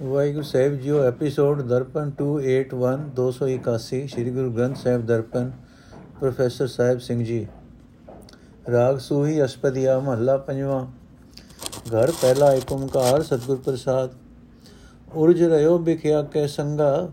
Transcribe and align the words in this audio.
ਵਾਹਿਗੁਰੂ 0.00 0.42
ਸਾਹਿਬ 0.42 0.74
ਜੀਓ 0.80 0.98
episode 1.02 1.60
Darpan 1.62 2.10
281 2.18 2.90
281 3.16 3.98
Sri 4.08 4.30
Guru 4.30 4.50
Granth 4.52 4.76
Sahib 4.76 5.06
Darpan 5.06 5.50
professor 6.20 6.66
Sahib 6.66 6.98
Singh 6.98 7.24
ji 7.24 7.46
Raag 8.68 8.98
ਸੂਹੀ 8.98 9.44
ਅਸ਼ਪਦੀਆ 9.44 9.98
ਮਹੱਲਾ 10.00 10.36
ਪੰਜਵਾਂ 10.38 10.80
ਘਰ 11.88 12.12
ਪਹਿਲਾ 12.22 12.52
ਏਕ 12.52 12.72
ਓੰਕਾਰ 12.72 13.22
ਸਤਿਗੁਰ 13.22 13.56
ਪ੍ਰਸਾਦ 13.56 14.14
ਉਰਜ 15.14 15.42
ਰਿਓ 15.46 15.76
ਬਿਖਿਆ 15.82 16.22
ਕੈ 16.32 16.46
ਸੰਗਾ 16.46 17.10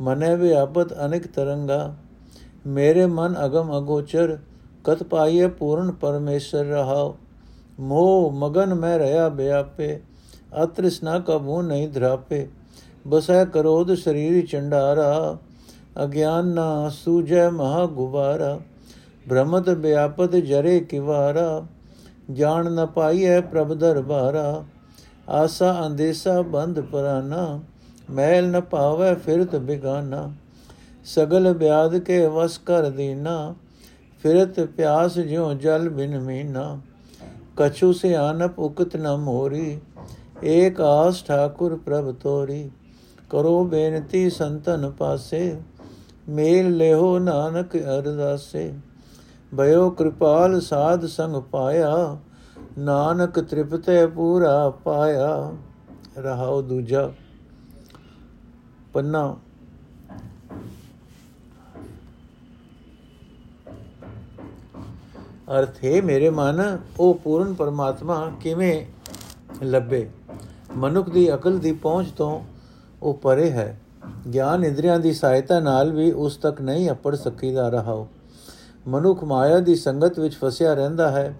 ਮਨੇ 0.00 0.34
ਵਿਆਪਤ 0.36 0.98
ਅਨੇਕ 1.04 1.26
ਤਰੰਗਾ 1.26 1.94
ਮੇਰੇ 2.68 3.06
ਮਨ 3.08 3.44
ਅਗਮ 3.44 3.76
ਅਗੋਚਰ 3.78 4.38
ਕਤ 4.84 5.02
ਪਾਈਏ 5.02 5.46
ਪੂਰਨ 5.58 5.92
ਪਰਮੇਸ਼ਰ 5.92 6.64
ਰਹਾਓ 6.66 7.16
ਮੋਹ 7.80 8.30
ਮਗਨ 8.38 8.74
ਮੈਂ 8.74 8.98
ਰਹਾ 8.98 9.28
ਬਿਆਪੇ 9.28 10.00
ਅਤ੍ਰਿਸ਼ਨਾ 10.54 11.18
ਕਬੂ 11.18 11.60
ਨਹੀਂ 11.62 11.88
ਧਰਾਪੇ 11.88 12.46
ਬਸੈ 13.06 13.44
ਕਰੋਧ 13.44 13.94
ਸਰੀਰ 13.94 14.44
ਚੰਡਾਰਾ 14.46 15.38
ਅਗਿਆਨ 16.02 16.46
ਨਾ 16.48 16.88
ਸੂਜੈ 16.94 17.48
ਮਹਾ 17.50 17.86
ਗੁਬਾਰਾ 17.86 18.58
ਭ੍ਰਮਤ 19.26 19.68
ਵਿਆਪਤ 19.70 20.36
ਜਰੇ 20.36 20.78
ਕਿਵਾਰਾ 20.80 21.64
ਜਾਣ 22.30 22.70
ਨ 22.70 22.86
ਪਾਈਐ 22.86 23.40
ਪ੍ਰਭ 23.42 23.72
ਦਰਬਾਰਾ 23.72 24.64
ਆਸਾ 25.32 25.72
ਅੰਦੇਸਾ 25.86 26.40
ਬੰਦ 26.42 26.80
ਪਰਾਨਾ 26.82 27.60
ਮੈਲ 28.10 28.50
ਨ 28.50 28.60
ਪਾਵੈ 28.60 29.14
ਫਿਰਤ 29.16 29.56
ਬਿਗਾਨਾ 29.56 30.30
ਸਗਲ 31.06 31.52
ਬਿਆਦ 31.52 31.98
ਕੇ 31.98 32.26
ਵਸ 32.26 32.58
ਕਰ 32.58 32.88
ਦੀਨਾ 32.90 33.54
ਫਿਰਤ 34.24 34.60
ਪਿਆਸ 34.68 35.18
ਜਿਉ 35.18 35.52
ਜਲ 35.54 35.88
ਬਿਨ 35.88 36.18
ਮੀਨਾ 36.20 36.78
ਕਛੂ 37.56 37.92
ਸਿਆਨਪ 37.92 38.58
ਉਕਤ 38.58 38.96
ਨ 38.96 39.16
ਮੋਰੀ 39.16 39.78
ਏਕ 40.44 40.80
ਆਸ 40.80 41.22
ਠਾਕੁਰ 41.24 41.76
ਪ੍ਰਭ 41.76 42.14
ਤੋਰੀ, 42.14 42.70
ਕਰੋ 43.30 43.64
ਬੇਨਤੀ 43.64 44.30
ਸੰਤਨ 44.30 44.90
ਪਾਸੇ, 44.90 45.60
ਮੇਲ 46.28 46.76
ਲਿਓ 46.76 47.18
ਨਾਨਕ 47.18 47.76
ਅਰਦਾਸੇ। 47.76 48.72
ਭਇਓ 49.58 49.90
ਕਿਰਪਾਲ 49.90 50.60
ਸਾਧ 50.60 51.06
ਸੰਗ 51.06 51.36
ਪਾਇਆ, 51.42 52.18
ਨਾਨਕ 52.78 53.40
ਤ੍ਰਿਪਤੇ 53.40 54.06
ਪੂਰਾ 54.06 54.70
ਪਾਇਆ। 54.70 55.52
ਰਹਾਉ 56.18 56.62
ਦੂਜਾ 56.62 57.12
ਪੰਨਾ। 58.92 59.36
ਅਰਥ 65.58 65.84
ਹੈ, 65.84 66.02
ਮੇਰੇ 66.02 66.30
ਮਨ, 66.30 66.78
ਉਹ 67.00 67.14
ਪੂਰਨ 67.14 67.54
ਪਰਮਾਤਮਾ 67.54 68.32
ਕਿਵੇਂ 68.40 68.84
ਲੱਭੇ? 69.62 70.08
ਮਨੁੱਖ 70.76 71.10
ਦੀ 71.10 71.34
ਅਕਲ 71.34 71.58
ਦੀ 71.58 71.72
ਪਹੁੰਚ 71.72 72.08
ਤੋਂ 72.10 72.40
ਉਹ 73.02 73.14
ਪਰੇ 73.14 73.50
ਹੈ। 73.50 73.80
ਗਿਆਨ 74.34 74.64
ਇੰਦਰੀਆਂ 74.64 74.98
ਦੀ 74.98 75.12
ਸਹਾਇਤਾ 75.12 75.60
ਨਾਲ 75.60 75.92
ਵੀ 75.92 76.12
ਉਸ 76.12 76.36
ਤੱਕ 76.36 76.60
ਨਹੀਂ 76.60 76.90
ਅਪੜ 76.90 77.14
ਸਕੀਦਾ 77.14 77.68
ਰਹਾ 77.68 78.06
ਮਨੁੱਖ 78.88 79.24
ਮਾਇਆ 79.24 79.58
ਦੀ 79.58 79.74
ਸੰਗਤ 79.74 80.18
ਵਿੱਚ 80.18 80.34
ਫਸਿਆ 80.34 80.74
ਰਹਿੰਦਾ 80.74 81.10
ਹੈ। 81.10 81.34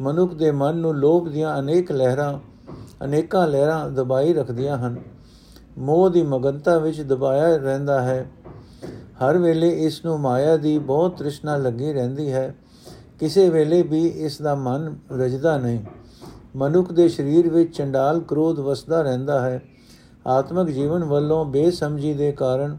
ਮਨੁੱਖ 0.00 0.34
ਦੇ 0.34 0.50
ਮਨ 0.50 0.76
ਨੂੰ 0.76 0.94
ਲੋਭ 0.94 1.28
ਦੀਆਂ 1.28 1.58
ਅਨੇਕ 1.58 1.92
ਲਹਿਰਾਂ, 1.92 2.38
ਅਨੇਕਾਂ 3.04 3.48
ਲਹਿਰਾਂ 3.48 3.90
ਦਬਾਈ 3.90 4.32
ਰੱਖਦੀਆਂ 4.32 4.78
ਹਨ। 4.78 4.96
ਮੋਹ 5.78 6.10
ਦੀ 6.10 6.22
ਮਗਨਤਾ 6.22 6.78
ਵਿੱਚ 6.78 7.00
ਦਬਾਇਆ 7.00 7.56
ਰਹਿੰਦਾ 7.56 8.02
ਹੈ। 8.02 8.30
ਹਰ 8.94 9.38
ਵੇਲੇ 9.38 9.68
ਇਸ 9.68 10.04
ਨੂੰ 10.04 10.20
ਮਾਇਆ 10.20 10.56
ਦੀ 10.56 10.78
ਬਹੁਤ 10.78 11.18
ਤ੍ਰਿਸ਼ਨਾ 11.18 11.56
ਲੱਗੀ 11.56 11.92
ਰਹਿੰਦੀ 11.92 12.32
ਹੈ। 12.32 12.54
ਕਿਸੇ 13.20 13.48
ਵੇਲੇ 13.48 13.82
ਵੀ 13.82 14.06
ਇਸ 14.06 14.42
ਦਾ 14.42 14.54
ਮਨ 14.54 14.98
ਰਜਦਾ 15.12 15.58
ਨਹੀਂ। 15.58 15.78
ਮਨੁੱਖ 16.58 16.92
ਦੇ 16.92 17.08
ਸਰੀਰ 17.08 17.48
ਵਿੱਚ 17.48 17.76
ਚੰਡਾਲ 17.76 18.20
ਕ੍ਰੋਧ 18.20 18.60
ਵਸਦਾ 18.60 19.00
ਰਹਿੰਦਾ 19.02 19.40
ਹੈ। 19.40 19.60
ਆਤਮਿਕ 20.26 20.68
ਜੀਵਨ 20.68 21.04
ਵੱਲੋਂ 21.04 21.44
ਬੇਸਮਝੀ 21.44 22.12
ਦੇ 22.14 22.30
ਕਾਰਨ 22.32 22.76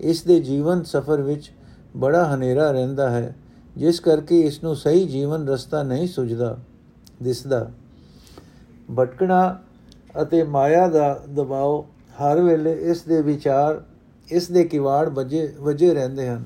ਇਸ 0.00 0.22
ਦੇ 0.22 0.38
ਜੀਵਨ 0.40 0.82
ਸਫਰ 0.82 1.20
ਵਿੱਚ 1.20 1.50
ਬੜਾ 1.96 2.24
ਹਨੇਰਾ 2.24 2.70
ਰਹਿੰਦਾ 2.70 3.08
ਹੈ, 3.10 3.34
ਜਿਸ 3.76 4.00
ਕਰਕੇ 4.00 4.40
ਇਸ 4.40 4.62
ਨੂੰ 4.64 4.74
ਸਹੀ 4.76 5.04
ਜੀਵਨ 5.08 5.48
ਰਸਤਾ 5.48 5.82
ਨਹੀਂ 5.82 6.06
ਸੁਝਦਾ, 6.08 6.56
ਦਿਸਦਾ। 7.22 7.70
ਭਟਕਣਾ 8.98 9.58
ਅਤੇ 10.22 10.42
ਮਾਇਆ 10.44 10.88
ਦਾ 10.88 11.20
ਦਬਾਅ 11.30 11.80
ਹਰ 12.20 12.40
ਵੇਲੇ 12.40 12.72
ਇਸ 12.82 13.02
ਦੇ 13.02 13.20
ਵਿਚਾਰ, 13.22 13.82
ਇਸ 14.28 14.50
ਦੇ 14.50 14.64
ਕਿਵਾੜ 14.64 15.08
ਵਜੇ 15.08 15.46
ਵਜੇ 15.60 15.92
ਰਹਿੰਦੇ 15.94 16.28
ਹਨ। 16.28 16.44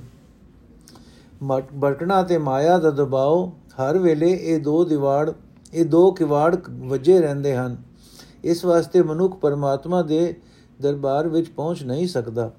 ਭਟਕਣਾ 1.81 2.23
ਤੇ 2.23 2.39
ਮਾਇਆ 2.39 2.79
ਦਾ 2.79 2.91
ਦਬਾਅ 2.91 3.49
ਹਰ 3.81 3.99
ਵੇਲੇ 3.99 4.31
ਇਹ 4.33 4.61
ਦੋ 4.61 4.85
ਦੀਵਾਰ 4.85 5.33
ਇਹ 5.75 5.85
ਦੋ 5.85 6.13
ਕਿਵਾੜ 6.13 6.57
ਵਜੇ 6.71 7.21
ਰਹਿੰਦੇ 7.21 7.57
ਹਨ। 7.57 7.77
ਇਸ 8.45 8.65
ਵਾਸਤੇ 8.65 9.03
ਮਨੁੱਖ 9.03 9.37
ਪਰਮਾਤਮਾ 9.37 10.03
ਦੇ 10.03 10.41
ਦਰਬਾਰ 10.83 11.29
ਵਿੱਚ 11.29 11.49
ਪਹੁੰਚ 11.49 11.83
ਨਹੀਂ 11.83 12.09
ਸਕਦਾ। 12.09 12.53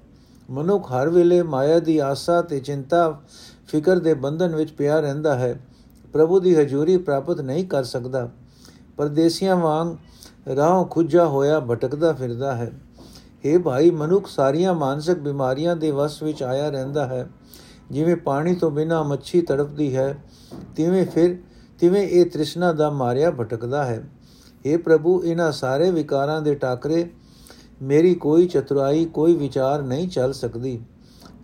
ਮਨੁੱਖ 0.50 0.92
ਹਰ 0.92 1.08
ਵੇਲੇ 1.08 1.42
ਮਾਇਆ 1.42 1.78
ਦੀ 1.78 1.98
ਆਸਾ 1.98 2.42
ਤੇ 2.42 2.60
ਚਿੰਤਾ, 2.60 3.20
ਫਿਕਰ 3.68 3.98
ਦੇ 3.98 4.14
ਬੰਧਨ 4.14 4.56
ਵਿੱਚ 4.56 4.72
ਪਿਆ 4.72 5.00
ਰਹਿੰਦਾ 5.00 5.38
ਹੈ। 5.38 5.60
ਪ੍ਰਭੂ 6.12 6.40
ਦੀ 6.40 6.54
ਹਜ਼ੂਰੀ 6.54 6.96
ਪ੍ਰਾਪਤ 6.96 7.40
ਨਹੀਂ 7.40 7.66
ਕਰ 7.66 7.84
ਸਕਦਾ। 7.84 8.30
ਪਰਦੇਸੀਆਂ 8.96 9.56
ਵਾਂਗ 9.56 9.96
ਰਾਹ 10.56 10.84
ਖੁੱਜਾ 10.84 11.26
ਹੋਇਆ 11.26 11.60
ਭਟਕਦਾ 11.60 12.12
ਫਿਰਦਾ 12.12 12.56
ਹੈ। 12.56 12.72
ਇਹ 13.44 13.58
ਭਾਈ, 13.58 13.90
ਮਨੁੱਖ 13.90 14.26
ਸਾਰੀਆਂ 14.26 14.74
ਮਾਨਸਿਕ 14.74 15.18
ਬਿਮਾਰੀਆਂ 15.18 15.76
ਦੇ 15.76 15.90
ਵਸ 15.90 16.22
ਵਿੱਚ 16.22 16.42
ਆਇਆ 16.42 16.70
ਰਹਿੰਦਾ 16.70 17.06
ਹੈ। 17.06 17.28
ਜਿਵੇਂ 17.90 18.16
ਪਾਣੀ 18.16 18.54
ਤੋਂ 18.54 18.70
ਬਿਨਾ 18.70 19.02
ਮੱਛੀ 19.02 19.40
ਤੜਪਦੀ 19.40 19.96
ਹੈ, 19.96 20.24
ਤਿਵੇਂ 20.76 21.06
ਫਿਰ 21.06 21.36
ਤਿਵੇਂ 21.78 22.08
ਇਹ 22.08 22.26
ਤ੍ਰਿਸ਼ਨਾ 22.26 22.72
ਦਾ 22.72 22.90
ਮਾਰਿਆ 22.90 23.30
ਭਟਕਦਾ 23.30 23.84
ਹੈ? 23.84 24.10
हे 24.66 24.82
ਪ੍ਰਭੂ, 24.82 25.22
ਇਹਨਾਂ 25.24 25.52
ਸਾਰੇ 25.52 25.90
ਵਿਕਾਰਾਂ 25.90 26.42
ਦੇ 26.42 26.54
ਟਾਕਰੇ, 26.54 27.10
ਮੇਰੀ 27.82 28.14
ਕੋਈ 28.14 28.46
ਚਤੁਰਾਈ, 28.46 29.04
ਕੋਈ 29.04 29.34
ਵਿਚਾਰ 29.34 29.82
ਨਹੀਂ 29.82 30.08
ਚੱਲ 30.08 30.32
ਸਕਦੀ। 30.32 30.80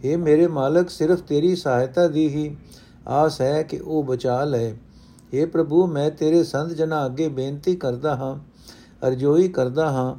हे 0.05 0.19
ਮੇਰੇ 0.19 0.47
ਮਾਲਕ, 0.47 0.91
ਸਿਰਫ 0.91 1.21
ਤੇਰੀ 1.21 1.57
ਸਹਾਇਤਾ 1.57 2.09
ਦੀ 2.09 2.29
ਹੀ 2.29 2.57
ਆਸ 3.09 3.41
ਹੈ 3.41 3.63
ਕਿ 3.63 3.79
ਉਹ 3.79 4.05
ਬਚਾ 4.05 4.45
ਲਏ। 4.45 4.73
हे 5.35 5.49
ਪ੍ਰਭੂ, 5.49 5.87
ਮੈਂ 5.87 6.11
ਤੇਰੇ 6.11 6.45
ਸੰਤ 6.45 6.73
ਜਨਾਂ 6.73 7.07
ਅੱਗੇ 7.07 7.29
ਬੇਨਤੀ 7.29 7.77
ਕਰਦਾ 7.77 8.17
ਹਾਂ, 8.17 8.39
ਅਰਜ਼ੋਈ 9.07 9.49
ਕਰਦਾ 9.49 9.91
ਹਾਂ 9.91 10.15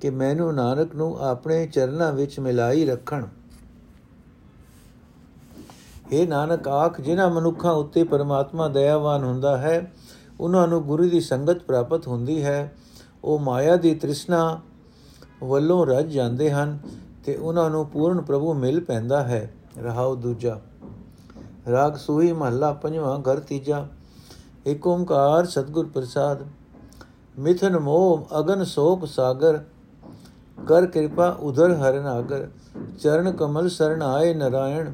ਕਿ 0.00 0.10
ਮੈਨੂੰ 0.10 0.54
ਨਾਨਕ 0.54 0.94
ਨੂੰ 0.94 1.18
ਆਪਣੇ 1.18 1.66
ਚਰਨਾਂ 1.66 2.12
ਵਿੱਚ 2.12 2.40
ਮਿਲਾਈ 2.40 2.84
ਰੱਖਣ। 2.84 3.26
हे 6.12 6.28
ਨਾਨਕ, 6.28 6.68
ਆਖ, 6.68 7.00
ਜਿਨ੍ਹਾਂ 7.00 7.30
ਮਨੁੱਖਾਂ 7.30 7.72
ਉੱਤੇ 7.72 8.04
ਪਰਮਾਤਮਾ 8.04 8.68
ਦਇਆਵਾਨ 8.68 9.24
ਹੁੰਦਾ 9.24 9.58
ਹੈ 9.58 9.92
ਉਹਨਾਂ 10.40 10.68
ਨੂੰ 10.68 10.82
ਗੁਰੂ 10.82 11.08
ਦੀ 11.08 11.20
ਸੰਗਤ 11.20 11.62
ਪ੍ਰਾਪਤ 11.62 12.08
ਹੁੰਦੀ 12.08 12.42
ਹੈ। 12.44 12.74
ਉਹ 13.24 13.38
ਮਾਇਆ 13.38 13.76
ਦੀ 13.76 13.94
ਤ੍ਰਿਸ਼ਨਾ 13.94 14.60
ਵੱਲੋਂ 15.44 15.86
ਰੱਜ 15.86 16.06
ਜਾਂਦੇ 16.06 16.50
ਹਨ 16.50 16.78
ਤੇ 17.24 17.36
ਉਹਨਾਂ 17.36 17.70
ਨੂੰ 17.70 17.86
ਪੂਰਨ 17.86 18.20
ਪ੍ਰਭੂ 18.20 18.54
ਮਿਲ 18.54 18.80
ਪੈਂਦਾ 18.84 19.22
ਹੈ। 19.22 19.54
ਰਹਾਉ 19.78 20.14
ਦੂਜਾ। 20.14 20.60
ਰਾਗ 21.70 21.96
ਸੂਹੀ 21.96 22.32
ਮਹੱਲਾ 22.32 22.72
ਪੰਜਵਾਂ, 22.72 23.18
ਘਰ 23.20 23.40
ਤੀਜਾ। 23.40 23.86
ਏਕ 24.66 24.86
ਓੰਕਾਰ 24.86 25.46
ਸਤਗੁਰ 25.46 25.86
ਪ੍ਰਸਾਦ। 25.86 26.46
ਮਿਥਨ 27.38 27.78
ਮੋਹ, 27.78 28.26
ਅਗਨ 28.38 28.64
ਸੋਕ 28.64 29.06
ਸਾਗਰ। 29.06 29.60
ਕਰ 30.68 30.86
ਕਿਰਪਾ 30.86 31.36
ਉਧਰ 31.40 31.74
ਹਰਨਾਗਰ 31.74 32.48
ਚਰਨ 33.02 33.32
ਕਮਲ 33.32 33.68
ਸਰਣ 33.68 34.02
ਆਏ 34.02 34.34
ਨਰਾਇਣ। 34.34 34.92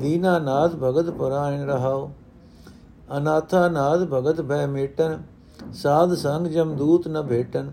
ਦੀਨਾ 0.00 0.38
ਨਾਥ 0.38 0.74
ਭਗਤ 0.74 1.10
ਪਰਾਇਣ 1.10 1.64
ਰਹਾਓ 1.66 2.10
ਅਨਾਥਾ 3.16 3.68
ਨਾਥ 3.68 4.00
ਭਗਤ 4.10 4.40
ਭੈ 4.40 4.66
ਮੇਟਨ 4.66 5.18
ਸਾਧ 5.74 6.14
ਸੰਗ 6.14 6.46
ਜਮਦੂਤ 6.46 7.08
ਨ 7.08 7.22
ਭੇਟਨ 7.22 7.72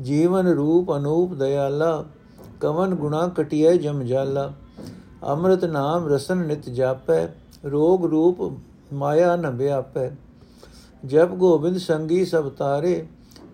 ਜੀਵਨ 0.00 0.48
ਰੂਪ 0.48 0.96
ਅਨੂਪ 0.96 1.34
ਦਇਆਲਾ 1.34 2.04
ਕਵਨ 2.60 2.94
ਗੁਣਾ 2.94 3.26
ਕਟਿਐ 3.28 3.76
ਜਮ 3.76 4.02
ਜਾਲਾ, 4.04 4.52
ਅੰਮ੍ਰਿਤ 5.24 5.64
ਨਾਮ 5.64 6.06
ਰਸਨ 6.08 6.38
ਨਿਤ 6.46 6.68
ਜਾਪੈ, 6.68 7.26
ਰੋਗ 7.64 8.04
ਰੂਪ 8.04 8.50
ਮਾਇਆ 8.92 9.34
ਨ 9.36 9.50
ਵਿਆਪੈ। 9.50 10.10
ਜਬ 11.04 11.34
ਗੋਬਿੰਦ 11.36 11.76
ਸੰਗੀ 11.78 12.24
ਸਭ 12.24 12.48
ਤਾਰੇ, 12.48 13.06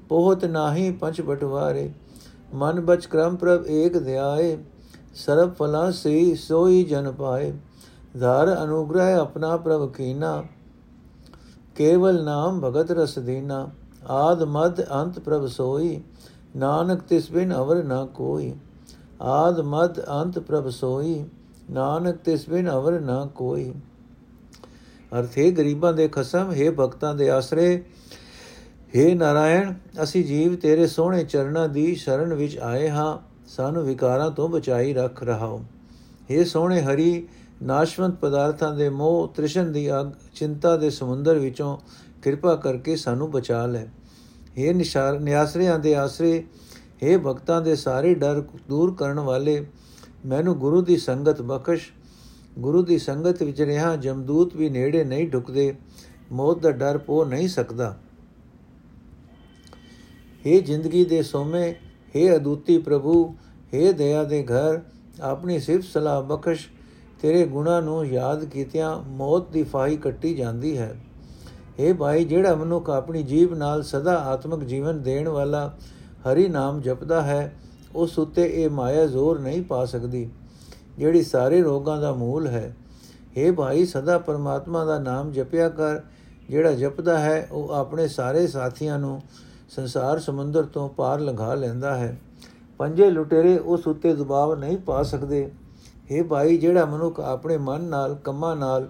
ਪੋਹਤ 0.09 0.45
ਨਾਹੀ 0.45 0.91
ਪੰਚ 0.91 1.21
ਬਟਵਾਰੇ, 1.21 1.91
ਮਨ 2.55 2.81
ਬਚ 2.81 3.07
ਕਰਮ 3.07 3.37
ਪ੍ਰਭ 3.37 3.67
ਏਕ 3.69 3.99
ਧਿਆਏ 3.99 4.57
ਸਰਬ 5.17 5.53
ਫਲਾਂ 5.55 5.91
ਸੇ 5.93 6.35
ਸੋਈ 6.35 6.83
ਜਨ 6.85 7.11
ਪਾਏ। 7.13 7.53
ਧਾਰ 8.21 8.65
ਅਨੁਗ੍ਰਹ 8.65 9.19
ਆਪਣਾ 9.19 9.57
ਪ੍ਰਭ 9.57 9.93
ਕੀਨਾ, 9.93 10.45
ਕੇਵਲ 11.77 12.25
ਨਾਮ 12.25 12.61
ਭਗਤ 12.61 12.91
ਰਸ 12.91 13.19
ਦੀਨਾ, 13.19 13.69
ਆਦ 14.11 14.43
ਮਦ 14.43 14.81
ਅੰਤ 14.91 15.19
ਪ੍ਰਭ 15.19 15.47
ਸੋਈ, 15.47 16.01
ਨਾਨਕ 16.57 17.01
ਤਿਸ 17.01 17.31
ਬਿਨ 17.31 17.55
ਅਵਰ 17.55 17.83
ਨਾ 17.85 18.05
ਕੋਈ, 18.05 18.55
ਆਦ 19.21 19.61
ਮਦ 19.61 20.01
ਅੰਤ 20.09 20.39
ਪ੍ਰਭ 20.39 20.69
ਸੋਈ, 20.69 21.25
ਨਾਨਕ 21.71 22.17
ਤਿਸ 22.17 22.49
ਬਿਨ 22.49 22.71
ਅਵਰ 22.71 23.01
ਨਾ 23.01 23.25
ਕੋਈ। 23.35 23.73
ਅਰਥੇ 25.19 25.51
ਗਰੀਬਾਂ 25.51 25.93
ਦੇ 25.93 26.09
ਖਸਮ, 26.09 26.53
ਹੈ 26.53 26.71
ਭਗਤਾਂ 26.71 27.15
ਦੇ 27.15 27.31
ਆਸਰੇ 27.31 27.85
हे 28.97 29.15
ਨਾਰਾਇਣ, 29.17 29.75
ਅਸੀਂ 30.03 30.25
ਜੀਵ 30.25 30.57
ਤੇਰੇ 30.57 30.87
ਸੋਹਣੇ 30.87 31.25
ਚਰਨਾਂ 31.25 31.69
ਦੀ 31.69 31.95
ਸ਼ਰਨ 31.95 32.35
ਵਿੱਚ 32.35 32.59
ਆਏ 32.59 32.89
ਹਾਂ, 32.91 33.19
ਸਾਨੂੰ 33.49 33.85
ਵਿਕਾਰਾਂ 33.85 34.31
ਤੋਂ 34.31 34.49
ਬਚਾਈ 34.49 34.93
ਰੱਖ 34.95 35.23
ਰਹਾਓ। 35.23 35.61
हे 36.31 36.45
ਸੋਹਣੇ 36.45 36.83
ਹਰੀ 36.83 37.29
ਨਾਸ਼ਵੰਤ 37.62 38.16
ਪਦਾਰਥਾਂ 38.16 38.74
ਦੇ 38.74 38.90
ਮੋਹ 38.90 39.28
ਤ੍ਰਿਸ਼ਨ 39.28 39.72
ਦੀ 39.72 39.90
ਅਗ 39.92 40.12
ਚਿੰਤਾ 40.36 40.76
ਦੇ 40.78 40.90
ਸਮੁੰਦਰ 40.90 41.40
ਵਿੱਚੋਂ 41.40 41.78
ਕਿਰਪਾ 42.24 42.56
ਕਰਕੇ 42.56 42.96
ਸਾਨੂੰ 42.96 43.30
ਬਚਾ 43.32 43.66
ਲੈ 43.66 43.86
हे 44.58 44.74
ਨਿਸ਼ਾਰ 44.74 45.20
ਨਿਆਸਰਿਆਂ 45.20 45.78
ਦੇ 45.80 45.96
ਆਸਰੇ 45.96 46.44
हे 47.04 47.20
ਭਗਤਾਂ 47.20 47.62
ਦੇ 47.62 47.76
ਸਾਰੇ 47.76 48.14
ਡਰ 48.16 48.44
ਦੂਰ 48.70 48.96
ਕਰਨ 48.96 49.20
ਵਾਲੇ 49.20 49.66
ਮੈਨੂੰ 50.26 50.58
ਗੁਰੂ 50.60 50.82
ਦੀ 50.82 50.98
ਸੰਗਤ 50.98 51.42
ਬਖਸ਼ 51.42 51.90
ਗੁਰੂ 52.60 52.82
ਦੀ 52.82 52.98
ਸੰਗਤ 52.98 53.44
ਵਿੱਚ 53.44 53.62
ਰਹਾ 53.62 53.96
ਜਮਦੂਤ 53.96 54.56
ਵੀ 54.56 54.70
ਨੇੜੇ 54.70 55.04
ਨਹੀਂ 55.04 55.28
ਢੁਕਦੇ 55.28 55.74
ਮੌਤ 56.32 56.60
ਦਾ 56.60 56.72
ਡਰ 56.72 56.98
ਪੋ 56.98 57.24
ਨਹੀਂ 57.26 57.48
ਸਕਦਾ 57.48 57.96
हे 60.46 60.62
ਜ਼ਿੰਦਗੀ 60.62 61.04
ਦੇ 61.06 61.22
ਸੋਮੇ 61.24 61.70
हे 62.16 62.36
ਅਦੁੱਤੀ 62.36 62.78
ਪ੍ਰਭੂ 62.80 63.14
हे 63.74 63.92
ਦਇਆ 63.94 64.24
ਦੇ 64.24 64.44
ਘਰ 64.44 64.80
ਆਪਣੀ 65.24 65.60
ਸਿਫਤ 65.60 65.84
ਸਲਾਹ 65.84 66.22
ਬਖਸ਼ 66.24 66.68
ਤੇਰੇ 67.25 67.45
ਗੁਣਾ 67.47 67.81
ਨੂੰ 67.81 68.07
ਯਾਦ 68.07 68.45
ਕੀਤਿਆਂ 68.45 68.97
ਮੌਤ 69.09 69.49
ਦੀ 69.51 69.63
ਫਾਹੀ 69.63 69.97
ਕੱਟੀ 69.97 70.35
ਜਾਂਦੀ 70.35 70.77
ਹੈ। 70.79 70.95
हे 71.81 71.95
ਭਾਈ, 71.97 72.25
ਜਿਹੜਾ 72.25 72.55
ਮਨੁੱਖ 72.55 72.91
ਆਪਣੀ 72.91 73.23
ਜੀਬ 73.23 73.55
ਨਾਲ 73.55 73.83
ਸਦਾ 73.83 74.17
ਆਤਮਿਕ 74.25 74.65
ਜੀਵਨ 74.65 75.01
ਦੇਣ 75.03 75.29
ਵਾਲਾ 75.29 75.67
ਹਰੀ 76.27 76.49
ਨਾਮ 76.49 76.81
ਜਪਦਾ 76.81 77.23
ਹੈ, 77.23 77.55
ਉਸ 77.95 78.19
ਉੱਤੇ 78.19 78.45
ਇਹ 78.55 78.69
ਮਾਇਆ 78.71 79.07
ਜ਼ੋਰ 79.07 79.39
ਨਹੀਂ 79.39 79.63
ਪਾ 79.63 79.85
ਸਕਦੀ, 79.85 80.29
ਜਿਹੜੀ 80.99 81.23
ਸਾਰੇ 81.23 81.63
ਰੋਗਾਂ 81.63 82.01
ਦਾ 82.01 82.13
ਮੂਲ 82.13 82.47
ਹੈ। 82.47 82.77
हे 83.39 83.55
ਭਾਈ, 83.55 83.87
ਸਦਾ 83.87 84.19
ਪਰਮਾਤਮਾ 84.19 84.85
ਦਾ 84.85 84.99
ਨਾਮ 84.99 85.33
ਜਪਿਆ 85.33 85.69
ਕਰ, 85.69 86.01
ਜਿਹੜਾ 86.51 86.73
ਜਪਦਾ 86.73 87.19
ਹੈ, 87.19 87.49
ਉਹ 87.53 87.71
ਆਪਣੇ 87.71 88.09
ਸਾਰੇ 88.09 88.47
ਸਾਥੀਆਂ 88.47 88.99
ਨੂੰ 88.99 89.21
ਸੰਸਾਰ 89.71 90.19
ਸਮੁੰਦਰ 90.19 90.65
ਤੋਂ 90.65 90.89
ਪਾਰ 90.89 91.21
ਲੰਘਾ 91.21 91.55
ਲੈਂਦਾ 91.55 91.97
ਹੈ। 91.97 92.17
ਪੰਜੇ 92.79 93.11
ਲੁਟੇਰੇ 93.11 93.59
ਉਸ 93.59 93.87
ਉੱਤੇ 93.87 94.15
ਦਬਾਅ 94.15 94.55
ਨਹੀਂ 94.55 94.79
ਪਾ 94.79 95.03
ਸਕਦੇ। 95.03 95.51
हे 96.10 96.24
ਭਾਈ 96.24 96.58
ਜਿਹੜਾ 96.58 96.86
ਮਨੁੱਖ 96.86 97.20
ਆਪਣੇ 97.22 97.58
ਮਨ 97.60 97.82
ਨਾਲ 97.84 98.16
ਕੰਮਾਂ 98.24 98.56
ਨਾਲ 98.56 98.88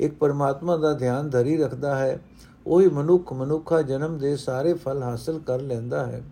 ਇੱਕ 0.00 0.14
ਪਰਮਾਤਮਾ 0.14 0.76
ਦਾ 0.76 0.92
ਧਿਆਨ 0.94 1.30
ਧਰੀ 1.30 1.56
ਰੱਖਦਾ 1.56 1.96
ਹੈ 1.96 2.18
ਉਹੀ 2.66 2.88
ਮਨੁੱਖ 2.88 3.32
ਮਨੁੱਖਾ 3.32 3.80
ਜਨਮ 3.82 4.18
ਦੇ 4.18 4.36
ਸਾਰੇ 4.36 4.74
ਫਲ 4.74 5.02
ਹਾਸਲ 5.02 5.38
ਕਰ 5.38 5.60
ਲੈਂਦਾ 5.62 6.06
ਹੈ 6.06 6.22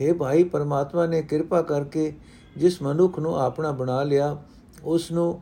हे 0.00 0.14
ਭਾਈ 0.14 0.44
ਪਰਮਾਤਮਾ 0.46 1.06
ਨੇ 1.06 1.22
ਕਿਰਪਾ 1.22 1.62
ਕਰਕੇ 1.62 2.12
ਜਿਸ 2.56 2.80
ਮਨੁੱਖ 2.82 3.18
ਨੂੰ 3.18 3.36
ਆਪਣਾ 3.36 3.72
ਬਣਾ 3.72 4.02
ਲਿਆ 4.02 4.36
ਉਸ 4.84 5.10
ਨੂੰ 5.12 5.40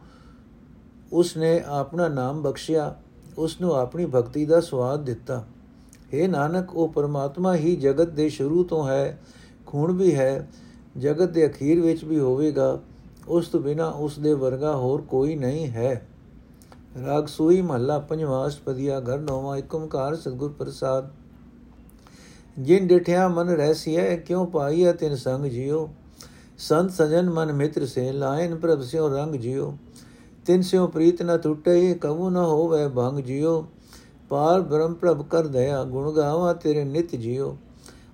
ਉਸ 1.12 1.37
ਨੇ 1.37 1.61
ਆਪਣਾ 1.70 2.08
ਨਾਮ 2.08 2.43
ਬਖਸ਼ਿਆ 2.43 2.94
ਉਸ 3.38 3.61
ਨੂੰ 3.61 3.75
ਆਪਣੀ 3.75 4.06
ਭਗਤੀ 4.06 4.44
ਦਾ 4.46 4.61
ਸਵਾਦ 4.62 5.05
ਦਿੱਤਾ 5.05 5.44
हे 6.12 6.28
ਨਾਨਕ 6.28 6.75
ਉਹ 6.75 6.88
ਪਰਮਾਤਮਾ 6.88 7.55
ਹੀ 7.55 7.75
ਜਗਤ 7.76 8.08
ਦੇ 8.11 8.28
ਸ਼ੁਰੂ 8.28 8.64
ਤੋਂ 8.64 8.87
ਹੈ 8.88 9.19
ਖੂਨ 9.67 9.93
ਵੀ 9.93 10.14
ਹੈ 10.14 10.49
ਜਗਤ 10.96 11.31
ਦੇ 11.31 11.46
ਅਖੀਰ 11.46 11.81
ਵਿੱਚ 11.81 12.05
ਵੀ 12.05 12.19
ਹੋਵੇਗਾ 12.19 12.78
ਉਸ 13.31 13.48
ਤੋਂ 13.48 13.60
ਬਿਨਾ 13.60 13.88
ਉਸ 14.00 14.18
ਦੇ 14.19 14.33
ਵਰਗਾ 14.33 14.75
ਹੋਰ 14.75 15.01
ਕੋਈ 15.01 15.36
ਨਹੀਂ 15.36 15.68
ਹੈ। 15.68 16.01
ਰਾਗ 17.06 17.25
ਸੂਈ 17.28 17.62
ਮਹੱਲਾ 17.62 17.98
ਪੰਜਵਾਂ 18.00 18.48
ਅਸ਼ਪਦੀਆ 18.48 19.00
ਘਰ 19.00 19.19
ਨੌਵਾਂ 19.19 19.57
ਏਕ 19.57 19.75
ਓੰਕਾਰ 19.75 20.16
ਸਤਿਗੁਰ 20.16 20.51
ਪ੍ਰਸਾਦ। 20.51 21.10
ਜਿਨ 22.60 22.88
ਡਿਠਿਆ 22.88 23.28
ਮਨ 23.28 23.50
ਰਹਿਸੀਐ 23.50 24.16
ਕਿਉ 24.18 24.45
ਪਾਈਐ 24.45 24.92
ਤਿਨ 24.94 25.16
ਸੰਗ 25.16 25.45
ਜਿਉ 25.45 25.88
ਸੰਤ 26.60 26.92
ਸਜਨ 26.92 27.30
ਮਨ 27.30 27.51
ਮਿੱਤਰ 27.54 27.86
ਸੇ 27.86 28.12
ਲਾਇਨ 28.12 28.56
ਪ੍ਰਭ 28.56 28.81
ਸਿਓ 28.81 29.10
ਰੰਗ 29.10 29.36
ਜਿਉ 29.36 29.72
ਤਿਨ 30.45 30.62
ਸਿਓ 30.62 30.88
ਪ੍ਰੀਤ 30.88 31.22
ਨ 31.24 31.38
ਟੁੱਟੇ, 31.38 31.94
ਕਬੂ 31.94 32.30
ਨ 32.30 32.38
ਹੋਵੇ 32.38 32.88
ਭੰਗ 32.88 33.19
ਜਿਉ 33.19 33.63
ਪਾਰ 34.30 34.62
ਬ੍ਰਹਮ 34.62 34.94
ਪ੍ਰਭ 34.94 35.22
ਕਰ 35.22 35.48
ਦਇਆ, 35.48 35.84
ਗੁਣ 35.84 36.12
ਗਾਵਾ 36.12 36.54
ਤੇਰੇ 36.54 36.84
ਨਿਤ 36.84 37.16
ਜਿਉ 37.16 37.56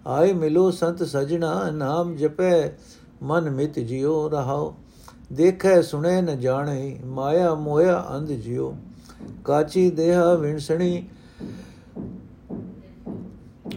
ਆਏ 0.08 0.34
ਮਿਲੋ 0.34 0.70
ਸੰਤ 0.72 1.04
ਸਜਣਾ, 1.04 1.70
ਨਾਮ 1.72 2.16
ਜਪੈ 2.16 2.70
ਮਨ 3.24 3.50
ਮਿਤ 3.50 3.80
ਜਿਉ 3.80 4.28
ਰਹਾਓ। 4.30 4.74
ਦੇਖੈ 5.33 5.81
ਸੁਣੇ 5.83 6.21
ਨ 6.23 6.39
ਜਾਣੇ 6.41 6.99
ਮਾਇਆ 7.07 7.55
ਮੋਇਆ 7.55 8.05
ਅੰਧ 8.11 8.33
ਜਿਉ 8.33 8.73
ਕਾਚੀ 9.45 9.91
ਦੇਹਾ 9.91 10.35
ਵਿਣਸਣੀ 10.35 11.05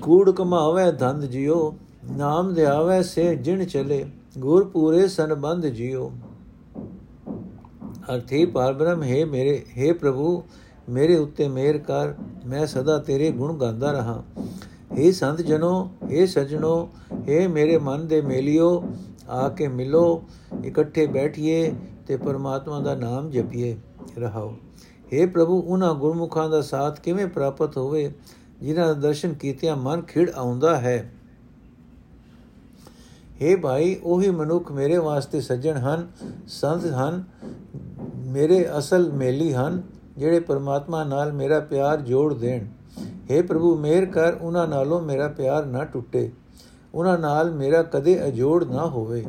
ਕੂੜ 0.02 0.30
ਕਮਾਵੇ 0.32 0.92
ਧੰਦ 0.92 1.26
ਜਿਉ 1.26 1.74
ਨਾਮ 2.10 2.54
ਧਿਆਵੇ 2.54 3.02
ਸੇ 3.04 3.36
ਜਿਣ 3.36 3.64
ਚਲੇ 3.66 4.06
ਗੁਰ 4.38 4.64
ਪੂਰੇ 4.66 5.08
ਸੰਬੰਧ 5.08 5.66
ਜਿਉ 5.66 6.10
ਅਰਥੀ 8.10 8.46
ਪਰਬ੍ਰਹਮ 8.46 9.04
ਹੈ 9.04 9.26
ਮੇਰੇ 9.26 9.64
ਹੈ 9.78 9.94
ਪ੍ਰਭੂ 9.94 10.42
ਮੇਰੇ 10.90 11.16
ਉੱਤੇ 11.18 11.48
ਮਿਹਰ 11.48 11.78
ਕਰ 11.78 12.14
ਮੈਂ 12.46 12.66
ਸਦਾ 12.66 12.98
ਤੇਰੇ 12.98 13.32
ਗੁਣ 13.32 13.58
ਗਾਉਂਦਾ 13.58 13.92
ਰਹਾ 13.92 14.22
हे 14.96 15.12
ਸੰਤ 15.12 15.42
ਜਨੋ 15.42 15.72
हे 16.04 16.26
ਸਜਣੋ 16.28 16.78
हे 17.22 17.48
ਮੇਰੇ 17.50 17.78
ਮਨ 17.78 18.06
ਦੇ 18.08 18.22
ਮੇਲਿਓ 18.22 18.70
ਆ 19.30 19.48
ਕੇ 19.50 19.68
ਮਿਲੋ 19.70 20.24
ਇਕੱਠੇ 20.64 21.06
ਬੈਠੀਏ 21.08 21.74
ਤੇ 22.08 22.18
ਪਰਮਾਤਮਾ 22.18 22.80
ਦਾ 22.80 22.96
ਨਾਮ 22.96 23.30
ਜਪੀਏ 23.32 23.76
ਰਹਾਓ 24.18 24.54
हे 25.12 25.28
ਪ੍ਰਭੂ 25.28 25.60
ਉਹਨਾਂ 25.60 25.94
ਗੁਰਮੁਖਾਂ 25.96 26.50
ਦਾ 26.50 26.62
ਸਾਥ 26.64 27.00
ਕਿਵੇਂ 27.00 27.28
ਪ੍ਰਾਪਤ 27.30 27.78
ਹੋਵੇ 27.78 28.12
ਜਿਨ੍ਹਾਂ 28.62 28.88
ਦਾ 28.88 28.94
ਦਰਸ਼ਨ 28.94 29.34
ਕੀਤਿਆਂ 29.34 29.76
ਮਨ 29.78 30.02
ਖਿੜ 30.04 30.30
ਆਉਂਦਾ 30.32 30.76
ਹੈ 30.78 30.98
हे 33.42 33.60
ਭਾਈ 33.62 33.96
ਉਹੀ 34.04 34.30
ਮਨੁੱਖ 34.32 34.72
ਮੇਰੇ 34.72 34.98
ਵਾਸਤੇ 35.00 35.42
ਸੱਜਣ 35.42 35.78
ਹਨ 35.80 36.08
ਸੰਤ 36.50 36.86
ਹਨ 36.94 37.24
ਮੇਰੇ 38.28 38.66
ਅਸਲ 38.78 39.12
ਮੇਲੀ 39.14 39.54
ਹਨ 39.54 39.82
ਜਿਹੜੇ 40.18 40.40
ਪਰਮਾਤਮਾ 40.42 41.04
ਨਾਲ 41.04 41.32
ਮੇਰਾ 41.34 41.60
ਪਿਆਰ 41.62 42.02
ਜੋੜ 42.02 42.34
ਦੇਣ 42.34 42.66
हे 43.30 43.42
ਪ੍ਰਭੂ 43.44 43.76
ਮੇਰ 43.78 44.06
ਕਰ 44.06 44.38
ਉਹਨਾਂ 44.42 44.68
ਨਾਲੋਂ 44.68 45.02
ਮੇਰਾ 45.02 45.28
ਪਿਆਰ 45.30 45.66
ਨਾ 45.66 45.84
ਟੁੱਟੇ 45.86 46.30
ਉਹਨਾਂ 46.95 47.19
ਨਾਲ 47.19 47.51
ਮੇਰਾ 47.51 47.83
ਕਦੇ 47.83 48.29
ਅਜੋੜ 48.29 48.65
ਨਾ 48.65 48.87
ਹੋਵੇ। 48.87 49.25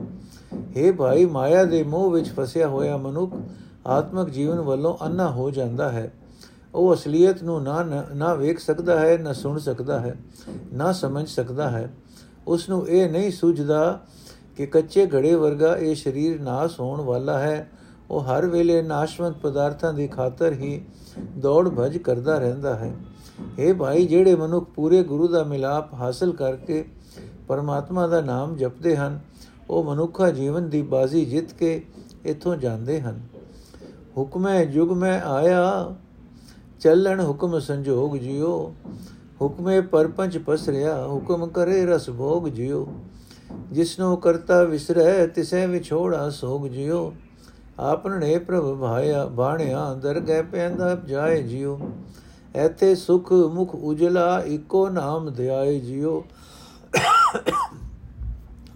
हे 0.53 0.95
ਭਾਈ, 0.95 1.25
ਮਾਇਆ 1.25 1.63
ਦੇ 1.63 1.83
ਮੋਹ 1.83 2.11
ਵਿੱਚ 2.11 2.29
ਫਸਿਆ 2.29 2.67
ਹੋਇਆ 2.67 2.97
ਮਨੁੱਖ 2.97 3.33
ਆਤਮਿਕ 3.87 4.29
ਜੀਵਨ 4.29 4.59
ਵੱਲੋਂ 4.59 5.05
ਅੰਨਾ 5.05 5.31
ਹੋ 5.31 5.51
ਜਾਂਦਾ 5.51 5.91
ਹੈ। 5.91 6.13
ਉਹ 6.75 6.93
ਅਸਲੀਅਤ 6.93 7.43
ਨੂੰ 7.43 7.63
ਨਾ 7.63 8.05
ਨਾ 8.15 8.33
ਵੇਖ 8.33 8.59
ਸਕਦਾ 8.59 8.99
ਹੈ, 8.99 9.17
ਨਾ 9.17 9.33
ਸੁਣ 9.33 9.59
ਸਕਦਾ 9.59 9.99
ਹੈ, 9.99 10.15
ਨਾ 10.73 10.91
ਸਮਝ 10.91 11.27
ਸਕਦਾ 11.27 11.69
ਹੈ। 11.69 11.93
ਉਸ 12.47 12.69
ਨੂੰ 12.69 12.87
ਇਹ 12.87 13.09
ਨਹੀਂ 13.09 13.31
ਸੁਝਦਾ 13.31 14.01
ਕਿ 14.57 14.65
ਕੱਚੇ 14.65 15.05
ਘੜੇ 15.05 15.35
ਵਰਗਾ 15.35 15.77
ਇਹ 15.77 15.95
ਸਰੀਰ 15.95 16.41
ਨਾਸ 16.41 16.79
ਹੋਣ 16.79 17.01
ਵਾਲਾ 17.01 17.39
ਹੈ। 17.39 17.69
ਉਹ 18.09 18.21
ਹਰ 18.21 18.45
ਵੇਲੇ 18.45 18.81
ਨਾਸ਼ਵੰਤ 18.81 19.37
ਪਦਾਰਥਾਂ 19.37 19.93
ਦੀ 19.93 20.07
ਖਾਤਰ 20.07 20.51
ਹੀ 20.51 20.85
ਦੌੜ 21.37 21.69
ਭਜ 21.69 21.97
ਕਰਦਾ 21.97 22.37
ਰਹਿੰਦਾ 22.37 22.75
ਹੈ। 22.75 22.93
ਇਹ 23.59 23.73
ਭਾਈ, 23.73 24.05
ਜਿਹੜੇ 24.05 24.35
ਮਨੁੱਖ 24.35 24.69
ਪੂਰੇ 24.69 25.03
ਗੁਰੂ 25.03 25.27
ਦਾ 25.27 25.43
ਮਿਲਾਪ 25.43 25.93
ਹਾਸਲ 25.93 26.31
ਕਰਕੇ 26.31 26.85
ਪਰਮਾਤਮਾ 27.47 28.07
ਦਾ 28.07 28.21
ਨਾਮ 28.21 28.55
ਜਪਦੇ 28.55 28.95
ਹਨ, 28.97 29.19
ਉਹ 29.69 29.83
ਮਨੁੱਖਾ 29.83 30.31
ਜੀਵਨ 30.31 30.69
ਦੀ 30.69 30.81
ਬਾਜ਼ੀ 30.81 31.25
ਜਿੱਤ 31.25 31.53
ਕੇ 31.53 31.85
ਇੱਥੋਂ 32.25 32.55
ਜਾਂਦੇ 32.55 33.01
ਹਨ। 33.01 33.21
ਹੁਕਮੈ 34.17 34.65
ਜੁਗ 34.65 34.91
ਮੈਂ 34.91 35.21
ਆਇਆ, 35.21 35.95
ਚੱਲਣ 36.79 37.25
ਹੁਕਮ 37.25 37.59
ਸੰਜੋਗ 37.59 38.15
ਜਿਉ। 38.15 38.73
ਹੁਕਮੇ 39.41 39.81
ਪਰਪੰਚ 39.81 40.37
ਪਸਰਿਆ, 40.37 41.07
ਹੁਕਮ 41.07 41.47
ਕਰੇ 41.47 41.85
ਰਸ 41.85 42.09
ਭੋਗ 42.09 42.47
ਜਿਉ। 42.47 42.87
ਜਿਸਨੋ 43.71 44.15
ਕਰਤਾ 44.15 44.63
ਵਿਸਰੈ, 44.63 45.27
ਤਿਸੈ 45.27 45.67
ਵਿਛੋੜਾ 45.67 46.29
ਸੋਗ 46.29 46.67
ਜਿਉ। 46.67 47.13
ਆਪਨ 47.79 48.19
ਨੇ 48.19 48.37
ਪ੍ਰਭ 48.39 48.79
ਭਾਇਆ, 48.79 49.25
ਬਾਣਿਆ 49.25 49.93
ਦਰ 49.93 50.19
ਗਏ 50.19 50.41
ਪੈਂਦਾ 50.41 50.95
ਜਾਏ 50.95 51.43
ਜਿਉ। 51.43 51.79
ਐਥੇ 52.55 52.95
ਸੁਖ 52.95 53.31
ਮੁਖ 53.31 53.75
ਉਜਲਾ, 53.75 54.43
ਇੱਕੋ 54.45 54.89
ਨਾਮ 54.89 55.33
ਧਿਆਏ 55.33 55.79
ਜਿਉ। 55.79 56.23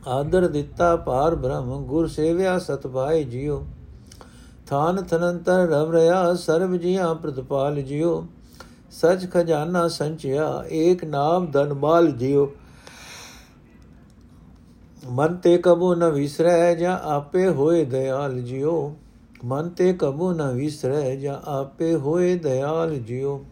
ਆਦਰ 0.07 0.47
ਦਿੱਤਾ 0.47 0.95
ਪਾਰ 0.95 1.35
ਬ੍ਰਹਮ, 1.35 1.83
ਗੁਰ 1.83 2.07
ਸੇਵਿਆ 2.07 2.59
ਸਤ 2.59 2.87
ਭਾਏ 2.87 3.23
ਜਿਉ। 3.23 3.65
ਥਾਨ 4.67 5.03
ਥਨੰਤਰ 5.03 5.53
ਰਵ 5.53 5.91
ਰਿਆ 5.91 6.33
ਸਰਬ 6.33 6.75
ਜੀਆਂ 6.75 7.15
ਪ੍ਰਤਪਾਲ 7.15 7.81
ਜਿਉ। 7.81 8.27
ਸਚ 8.91 9.31
ਖਜ਼ਾਨਾ 9.31 9.87
ਸੰਚਿਆ, 9.87 10.63
ਏਕ 10.71 11.05
ਨਾਮ 11.05 11.51
ਧਨਮਾਲ 11.51 12.11
ਜਿਉ। 12.11 12.51
ਮਨ 15.09 15.35
ਤੇ 15.35 15.57
ਕਬੂ 15.57 15.95
ਨ 15.95 16.09
ਵਿਸਰੈ, 16.09 16.75
ਜਾਂ 16.75 16.99
ਆਪੇ 16.99 17.49
ਹੋਏ 17.49 17.85
ਦਇਆਲ 17.85 18.41
ਜਿਉ। 18.41 18.95
ਮਨ 19.45 19.69
ਤੇ 19.69 19.93
ਕਬੂ 19.93 20.31
ਨ 20.33 20.51
ਵਿਸਰੈ, 20.51 21.15
ਜਾਂ 21.15 21.49
ਆਪੇ 21.49 21.95
ਹੋਏ 21.95 22.35
ਦਇਆਲ 22.35 22.95
ਜਿਉ। 22.95 23.45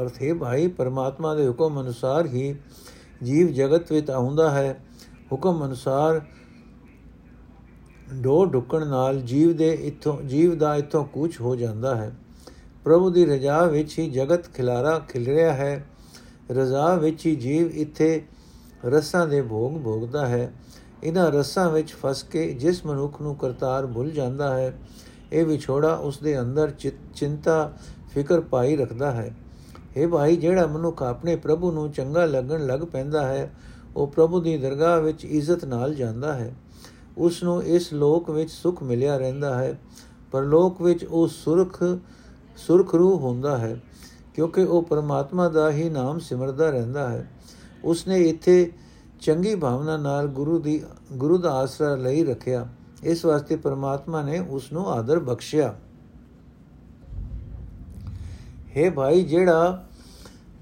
ਅਰਥ 0.00 0.22
ਹੈ 0.22 0.34
ਭਾਈ, 0.34 0.68
ਪਰਮਾਤਮਾ 0.68 1.34
ਦੇ 1.34 1.48
ਹੁਕਮ 1.48 1.80
ਅਨੁਸਾਰ 1.80 2.26
ਹੀ 2.26 2.56
ਜੀਵ 3.22 3.48
ਜਗਤ 3.48 3.92
ਵਿੱਚ 3.92 4.10
ਆਉਂਦਾ 4.10 4.50
ਹੈ, 4.50 4.78
ਹੁਕਮ 5.32 5.64
ਅਨੁਸਾਰ 5.66 6.20
ਡੋ 8.14 8.44
ਢੁਕਣ 8.44 8.86
ਨਾਲ 8.86 9.20
ਜੀਵ 9.20 9.56
ਦੇ 9.56 9.72
ਇਥੋਂ, 9.72 10.22
ਜੀਵ 10.22 10.54
ਦਾ 10.54 10.74
ਇਥੋਂ 10.76 11.04
ਕੂਚ 11.04 11.40
ਹੋ 11.40 11.56
ਜਾਂਦਾ 11.56 11.94
ਹੈ। 11.94 12.12
ਪ੍ਰਭੂ 12.84 13.10
ਦੀ 13.10 13.24
ਰਜ਼ਾ 13.26 13.64
ਵਿੱਚ 13.66 13.98
ਹੀ 13.98 14.10
ਜਗਤ 14.10 14.48
ਖਿਲਾਰਾ 14.54 14.98
ਖਿਲ 14.98 15.26
ਰਿਹਾ 15.26 15.52
ਹੈ। 15.52 15.84
ਰਜ਼ਾ 16.50 16.94
ਵਿੱਚ 16.94 17.26
ਹੀ 17.26 17.36
ਜੀਵ 17.36 17.70
ਇੱਥੇ 17.70 18.22
ਰਸਾਂ 18.84 19.26
ਦੇ 19.26 19.42
ਭੋਗ 19.42 19.80
ਭੋਗਦਾ 19.82 20.26
ਹੈ। 20.26 20.52
ਇਹਨਾਂ 21.04 21.30
ਰਸਾਂ 21.32 21.70
ਵਿੱਚ 21.70 21.92
ਫਸ 21.92 22.22
ਕੇ 22.22 22.52
ਜਿਸ 22.52 22.84
ਮਨੁੱਖ 22.86 23.20
ਨੂੰ 23.22 23.34
ਕਰਤਾਰ 23.36 23.86
ਭੁੱਲ 23.86 24.10
ਜਾਂਦਾ 24.10 24.54
ਹੈ, 24.56 24.78
ਇਹ 25.32 25.44
ਵਿਛੋੜਾ 25.46 25.94
ਉਸ 25.94 26.18
ਦੇ 26.18 26.40
ਅੰਦਰ 26.40 26.70
ਚਿੰਤਾ, 27.14 27.72
ਫਿਕਰ 28.14 28.40
ਪਾਈ 28.40 28.76
ਰੱਖਦਾ 28.76 29.10
ਹੈ। 29.12 29.34
ਇਹ 29.96 30.08
ਭਾਈ, 30.08 30.36
ਜਿਹੜਾ 30.36 30.66
ਮਨੁੱਖ 30.66 31.02
ਆਪਣੇ 31.02 31.36
ਪ੍ਰਭੂ 31.36 31.72
ਨੂੰ 31.72 31.92
ਚੰਗਾ 31.92 32.24
ਲੱਗਣ 32.24 32.66
ਲੱਗ 32.66 32.80
ਪੈਂਦਾ 32.80 33.26
ਹੈ, 33.26 33.54
ਉਹ 33.96 34.06
ਪ੍ਰਭੂ 34.06 34.40
ਦੀ 34.40 34.58
ਦਰਗਾਹ 34.58 35.00
ਵਿੱਚ 35.00 35.24
ਇੱਜ਼ਤ 35.24 35.64
ਨਾਲ 35.64 35.94
ਜਾਂਦਾ 35.94 36.32
ਹੈ। 36.32 36.54
ਉਸ 37.18 37.42
ਨੂੰ 37.42 37.62
ਇਸ 37.62 37.92
ਲੋਕ 37.92 38.30
ਵਿੱਚ 38.30 38.50
ਸੁਖ 38.50 38.82
ਮਿਲਿਆ 38.82 39.16
ਰਹਿੰਦਾ 39.16 39.58
ਹੈ, 39.58 39.78
ਪਰ 40.30 40.42
ਲੋਕ 40.42 40.82
ਵਿੱਚ 40.82 41.04
ਉਹ 41.04 41.28
ਸੁਰਖ 41.28 41.82
ਸੁਰਖ 42.56 42.94
ਰੂਹ 42.94 43.18
ਹੁੰਦਾ 43.18 43.58
ਹੈ, 43.58 43.80
ਕਿਉਂਕਿ 44.34 44.64
ਉਹ 44.64 44.82
ਪਰਮਾਤਮਾ 44.82 45.48
ਦਾ 45.48 45.70
ਹੀ 45.70 45.88
ਨਾਮ 45.88 46.18
ਸਿਮਰਦਾ 46.18 46.70
ਰਹਿੰਦਾ 46.70 47.08
ਹੈ। 47.08 47.30
ਉਸ 47.84 48.08
ਨੇ 48.08 48.22
ਇੱਥੇ 48.22 48.72
ਚੰਗੀ 49.20 49.54
ਭਾਵਨਾ 49.54 49.96
ਨਾਲ 49.96 50.26
ਗੁਰੂ 50.26 50.58
ਦੀ, 50.58 50.82
ਗੁਰੂ 51.12 51.38
ਦਾ 51.38 51.52
ਆਸਰਾ 51.52 51.96
ਲਈ 51.96 52.24
ਰੱਖਿਆ। 52.24 52.68
ਇਸ 53.02 53.24
ਵਾਸਤੇ 53.24 53.56
ਪਰਮਾਤਮਾ 53.56 54.22
ਨੇ 54.22 54.38
ਉਸ 54.38 54.72
ਨੂੰ 54.72 54.90
ਆਦਰ 54.90 55.18
ਬਖਸ਼ਿਆ। 55.18 55.74
ਹੈ 58.76 58.90
ਭਾਈ, 58.90 59.22
ਜਿਹੜਾ 59.22 59.84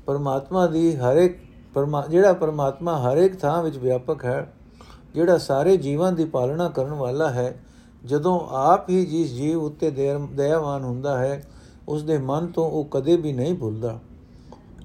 ਪਰਮਾਤਮਾ 0.07 0.66
ਦੀ 0.66 0.97
ਹਰ 0.97 1.16
ਇੱਕ 1.16 1.38
ਪਰਮਾ, 1.75 2.04
ਜਿਹੜਾ 2.07 2.33
ਪਰਮਾਤਮਾ 2.33 2.99
ਹਰ 2.99 3.16
ਇੱਕ 3.16 3.38
ਥਾਂ 3.40 3.62
ਵਿੱਚ 3.62 3.76
ਵਿਆਪਕ 3.76 4.25
ਹੈ, 4.25 4.52
ਜਿਹੜਾ 5.14 5.38
ਸਾਰੇ 5.38 5.76
ਜੀਵਾਂ 5.76 6.12
ਦੀ 6.12 6.25
ਪਾਲਣਾ 6.25 6.69
ਕਰਨ 6.69 6.92
ਵਾਲਾ 6.92 7.31
ਹੈ, 7.31 7.54
ਜਦੋਂ 8.04 8.40
ਆਪ 8.50 8.88
ਹੀ 8.90 9.04
ਜਿਸ 9.07 9.33
ਜੀਵ 9.33 9.62
ਉੱਤੇ 9.62 9.90
ਦਇਆਵਾਨ 9.90 10.85
ਹੁੰਦਾ 10.85 11.19
ਹੈ 11.19 11.42
ਉਸ 11.88 12.02
ਦੇ 12.02 12.19
ਮਨ 12.19 12.47
ਤੋਂ 12.47 12.71
ਉਹ 12.71 12.85
ਕਦੇ 12.90 13.16
ਵੀ 13.16 13.33
ਨਹੀਂ 13.33 13.54
ਭੁੱਲਦਾ। 13.54 13.99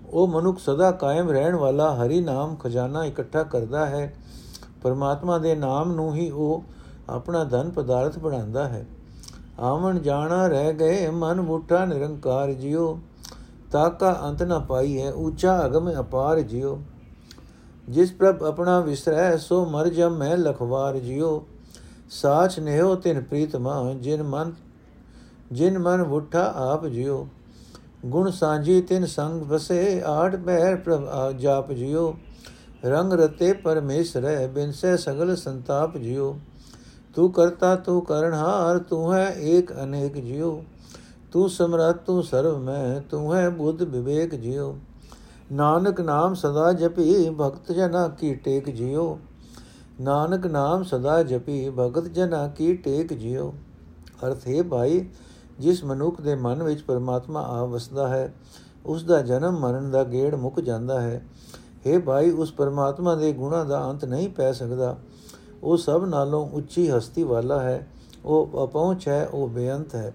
ਉਹ 0.10 0.28
ਮਨੁੱਖ 0.28 0.60
ਸਦਾ 0.60 0.92
ਕਾਇਮ 0.92 1.30
ਰਹਿਣ 1.30 1.56
ਵਾਲਾ 1.56 1.94
ਹਰੀ 1.96 2.22
ਨਾਮ 2.22 2.56
ਖਜ਼ਾਨਾ 2.56 3.04
ਇਕੱਠਾ 3.06 3.44
ਕਰਦਾ 3.44 3.86
ਹੈ। 3.86 4.14
ਪਰਮਾਤਮਾ 4.84 5.38
ਦੇ 5.38 5.56
ਨਾਮ 5.56 5.92
ਨੂੰ 5.92 6.16
ਹੀ 6.16 6.30
ਉਹ 6.30 6.64
ਆਪਣਾ 7.10 7.44
ਧਨ 7.44 7.70
ਪਦਾਰਥ 7.70 8.20
ਬਣਾਉਂਦਾ 8.20 8.68
ਹੈ। 8.68 8.86
ਆਵਣ 9.60 10.00
ਜਾਣਾ 10.00 10.48
ਰਹਿ 10.48 10.74
ਗਏ 10.74 11.10
ਮਨ 11.10 11.42
ਮੁੱਠਾ 11.42 11.86
ਨਿਰੰਕਾਰ 11.86 12.54
ਜਿਉ। 12.54 12.98
ਤਾਕਾ 13.72 14.20
ਅੰਤ 14.24 14.44
ਨਾ 14.44 14.60
ਪਾਈ 14.60 15.02
ਹੈ 15.02 15.12
ਉੱਚਾ 15.12 15.66
ਅਗਮ 15.66 15.92
ਅਪਾਰ 16.00 16.40
ਜਿਉ। 16.42 16.78
ਜਿਸ 17.90 18.12
ਪ੍ਰਭ 18.12 18.44
ਆਪਣਾ 18.44 18.80
ਵਿਸਰੈ, 18.80 19.38
ਸੋ 19.38 19.66
ਮਰ 19.66 19.88
ਜਮ 19.88 20.18
ਮੈਂ 20.18 20.38
ਲਖਵਾਰ 20.38 20.98
ਜਿਉ। 20.98 21.42
ਸਾਚ 22.10 22.60
ਨਹਿਓ 22.60 22.96
ਤਿਨ 22.96 23.22
ਪ੍ਰੀਤਮਾ 23.22 23.94
ਜਿਨ 23.94 24.24
ਮਨ 24.24 24.54
ਜਿਨ 25.52 25.80
ਮਨ 25.80 26.02
ਉਠਾ 26.02 26.54
ਆਪ 26.56 26.86
ਜਿਉ। 26.86 27.28
ਗੁਣ 28.06 28.30
ਸਾਂਝੀ 28.32 28.82
ਤਿਨ 28.82 29.06
ਸੰਗ 29.06 29.42
ਵਸੇ 29.42 30.02
ਆਠ 30.06 30.36
ਬਹਿਰ 30.36 30.76
ਪ੍ਰਭ 30.76 31.32
ਜਾਪ 31.38 31.72
ਜਿਉ। 31.72 32.14
ਰੰਗ 32.86 33.14
ਰਤੇ 33.14 33.54
ਪਰਮੇਸ਼ਰੈ, 33.54 34.48
ਬਿਨਸੇ 34.48 34.98
ਸਗਲ 34.98 35.36
ਸੰਤਾਪ 35.36 35.98
ਜਿਉ। 35.98 36.36
ਤੂੰ 37.16 37.32
ਕਰਤਾ 37.32 37.76
ਤੂੰ 37.76 38.02
ਕਰਨਹਾਰ 38.06 38.78
ਤੂੰ 38.80 39.14
ਹੈ 39.14 39.34
ਏਕ 39.38 39.74
ਅਨੇਕ 39.84 40.18
ਜਿਉ। 40.18 40.64
ਤੂੰ 41.32 41.50
ਸਮਰਤ 41.50 41.96
ਤੂੰ 41.96 42.24
ਸਰਵ 42.24 42.58
ਮੈਂ, 42.58 43.02
ਤੂੰ 43.02 43.36
ਹੈ 43.36 43.50
ਬੁੱਧ 43.50 43.82
ਵਿਵੇਕ 43.82 44.36
ਜਿਉ। 44.36 44.78
ਨਾਨਕ 45.52 46.02
ਨਾਮ 46.02 46.34
ਸਦਾ 46.34 46.74
ਜਪੀ, 46.74 47.30
ਭਗਤ 47.30 47.72
ਜਨਾ 47.72 48.08
ਕੀ 48.08 48.36
ਟੇਕ 48.36 48.70
ਜਿਉ। 48.70 49.18
ਨਾਨਕ 50.02 50.48
ਨਾਮ 50.48 50.84
ਸਦਾ 50.84 51.24
ਜਪੀ, 51.24 51.70
ਭਗਤ 51.70 52.04
ਜਨਾ 52.04 52.48
ਕੀ 52.48 52.76
ਟੇਕ 52.76 53.14
ਜਿਉ। 53.14 53.52
ਅਰਥ 54.28 54.48
ਹੈ 54.48 54.64
ਭਾਈ, 54.64 55.10
ਜਿਸ 55.60 55.84
ਮਨੁੱਖ 55.84 56.22
ਦੇ 56.22 56.36
ਮਨ 56.36 56.64
ਵਿੱਚ 56.64 56.82
ਪਰਮਾਤਮਾ 56.82 57.42
ਆ 57.42 57.66
ਵਸਦਾ 57.66 58.08
ਹੈ, 58.08 58.34
ਉਸ 58.86 59.04
ਦਾ 59.04 59.22
ਜਨਮ 59.22 59.60
ਮਰਨ 59.60 59.92
ਦਾ 59.92 60.04
ਗੇੜ 60.04 60.36
ਮੁੱਕ 60.36 60.60
ਜਾਂਦਾ 60.60 61.02
ਹੈ। 61.02 61.26
हे 61.88 62.02
ਭਾਈ, 62.02 62.32
ਉਸ 62.32 62.52
ਪਰਮਾਤਮਾ 62.52 63.16
ਦੇ 63.16 63.34
ਗੁਣਾ 63.34 63.64
ਦਾ 63.64 63.90
ਅੰਤ 63.90 64.06
ਨਹੀਂ 64.06 64.30
ਪੈ 64.30 64.52
ਸਕਦਾ। 64.52 64.98
ਉਹ 65.64 65.78
ਸਭ 65.78 66.06
ਨਾਲੋਂ 66.06 66.50
ਉੱਚੀ 66.50 66.90
ਹਸਤੀ 66.90 67.24
ਵਾਲਾ 67.24 67.60
ਹੈ। 67.60 67.88
ਉਹ 68.26 68.50
ਅਪਹੁੰਚ 68.64 69.08
ਹੈ, 69.08 69.28
ਉਹ 69.28 69.48
ਬੇਅੰਤ 69.48 69.96
ਹੈ। 69.96 70.14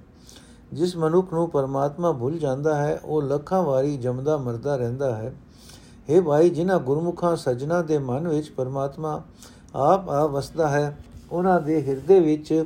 ਜਿਸ 0.72 0.96
ਮਨੁੱਖ 0.96 1.32
ਨੂੰ 1.32 1.50
ਪਰਮਾਤਮਾ 1.50 2.12
ਭੁੱਲ 2.12 2.38
ਜਾਂਦਾ 2.38 2.74
ਹੈ, 2.74 3.00
ਉਹ 3.04 3.22
ਲੱਖਾਂ 3.22 3.62
ਵਾਰੀ 3.62 3.96
ਜਮਦਾ 3.96 4.36
ਮਰਦਾ 4.36 4.76
ਰਹਿੰਦਾ 4.76 5.16
ਹੈ। 5.16 5.34
हे 6.10 6.22
ਭਾਈ, 6.22 6.50
ਜਿਨ੍ਹਾਂ 6.50 6.78
ਗੁਰਮੁਖਾਂ 6.78 7.36
ਸਜਣਾ 7.36 7.82
ਦੇ 7.82 7.98
ਮਨ 7.98 8.28
ਵਿੱਚ 8.28 8.50
ਪਰਮਾਤਮਾ 8.50 9.22
ਆਪ 9.74 10.10
ਆ 10.10 10.26
ਵਸਦਾ 10.26 10.68
ਹੈ, 10.68 10.98
ਉਹਨਾਂ 11.32 11.60
ਦੇ 11.60 11.82
ਹਿਰਦੇ 11.86 12.20
ਵਿੱਚ 12.20 12.64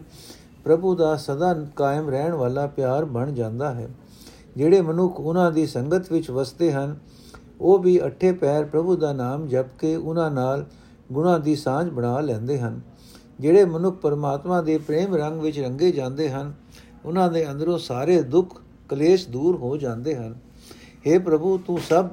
ਪ੍ਰਭੂ 0.64 0.94
ਦਾ 0.94 1.16
ਸਦਾ 1.16 1.54
ਕਾਇਮ 1.76 2.10
ਰਹਿਣ 2.10 2.32
ਵਾਲਾ 2.32 2.66
ਪਿਆਰ 2.66 3.04
ਬਣ 3.04 3.32
ਜਾਂਦਾ 3.32 3.75
ਹੈ। 3.75 3.88
ਜਿਹੜੇ 4.56 4.80
ਮਨੁੱਖ 4.80 5.20
ਉਹਨਾਂ 5.20 5.52
ਦੀ 5.52 5.66
ਸੰਗਤ 5.66 6.12
ਵਿੱਚ 6.12 6.30
ਵਸਦੇ 6.30 6.72
ਹਨ, 6.72 6.96
ਉਹ 7.60 7.78
ਵੀ 7.78 8.06
ਅਠੇ 8.06 8.32
ਪੈਰ 8.32 8.64
ਪ੍ਰਭੂ 8.64 8.96
ਦਾ 8.96 9.12
ਨਾਮ 9.12 9.46
ਜਪ 9.46 9.66
ਕੇ 9.78 9.96
ਉਹਨਾਂ 9.96 10.30
ਨਾਲ 10.30 10.64
ਗੁਣਾ 11.12 11.38
ਦੀ 11.38 11.56
ਸਾਂਝ 11.56 11.88
ਬਣਾ 11.88 12.20
ਲੈਂਦੇ 12.20 12.58
ਹਨ। 12.58 12.80
ਜਿਹੜੇ 13.40 13.64
ਮਨੁੱਖ 13.64 13.96
ਪਰਮਾਤਮਾ 13.96 14.62
ਦੇ 14.62 14.78
ਪ੍ਰੇਮ 14.78 15.14
ਰੰਗ 15.14 15.40
ਵਿੱਚ 15.40 15.60
ਰੰਗੇ 15.60 15.92
ਜਾਂਦੇ 15.92 16.30
ਹਨ 16.30 16.52
ਉਹਨਾਂ 17.06 17.30
ਦੇ 17.30 17.50
ਅੰਦਰੋਂ 17.50 17.78
ਸਾਰੇ 17.78 18.22
ਦੁੱਖ 18.22 18.62
ਕਲੇਸ਼ 18.88 19.28
ਦੂਰ 19.28 19.56
ਹੋ 19.56 19.76
ਜਾਂਦੇ 19.76 20.16
ਹਨ। 20.16 20.38
हे 20.80 21.22
ਪ੍ਰਭੂ, 21.22 21.58
ਤੂੰ 21.58 21.78
ਸਭ 21.78 22.08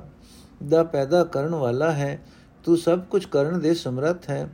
ਦਾ 0.69 0.83
ਪੈਦਾ 0.83 1.23
ਕਰਨ 1.23 1.55
ਵਾਲਾ 1.55 1.91
ਹੈ। 1.91 2.25
ਤੂੰ 2.63 2.77
ਸਭ 2.77 2.99
ਕੁਝ 2.99 3.25
ਕਰਨ 3.25 3.59
ਦੇ 3.59 3.73
ਸਮਰੱਥ 3.73 4.29
ਹੈ। 4.29 4.49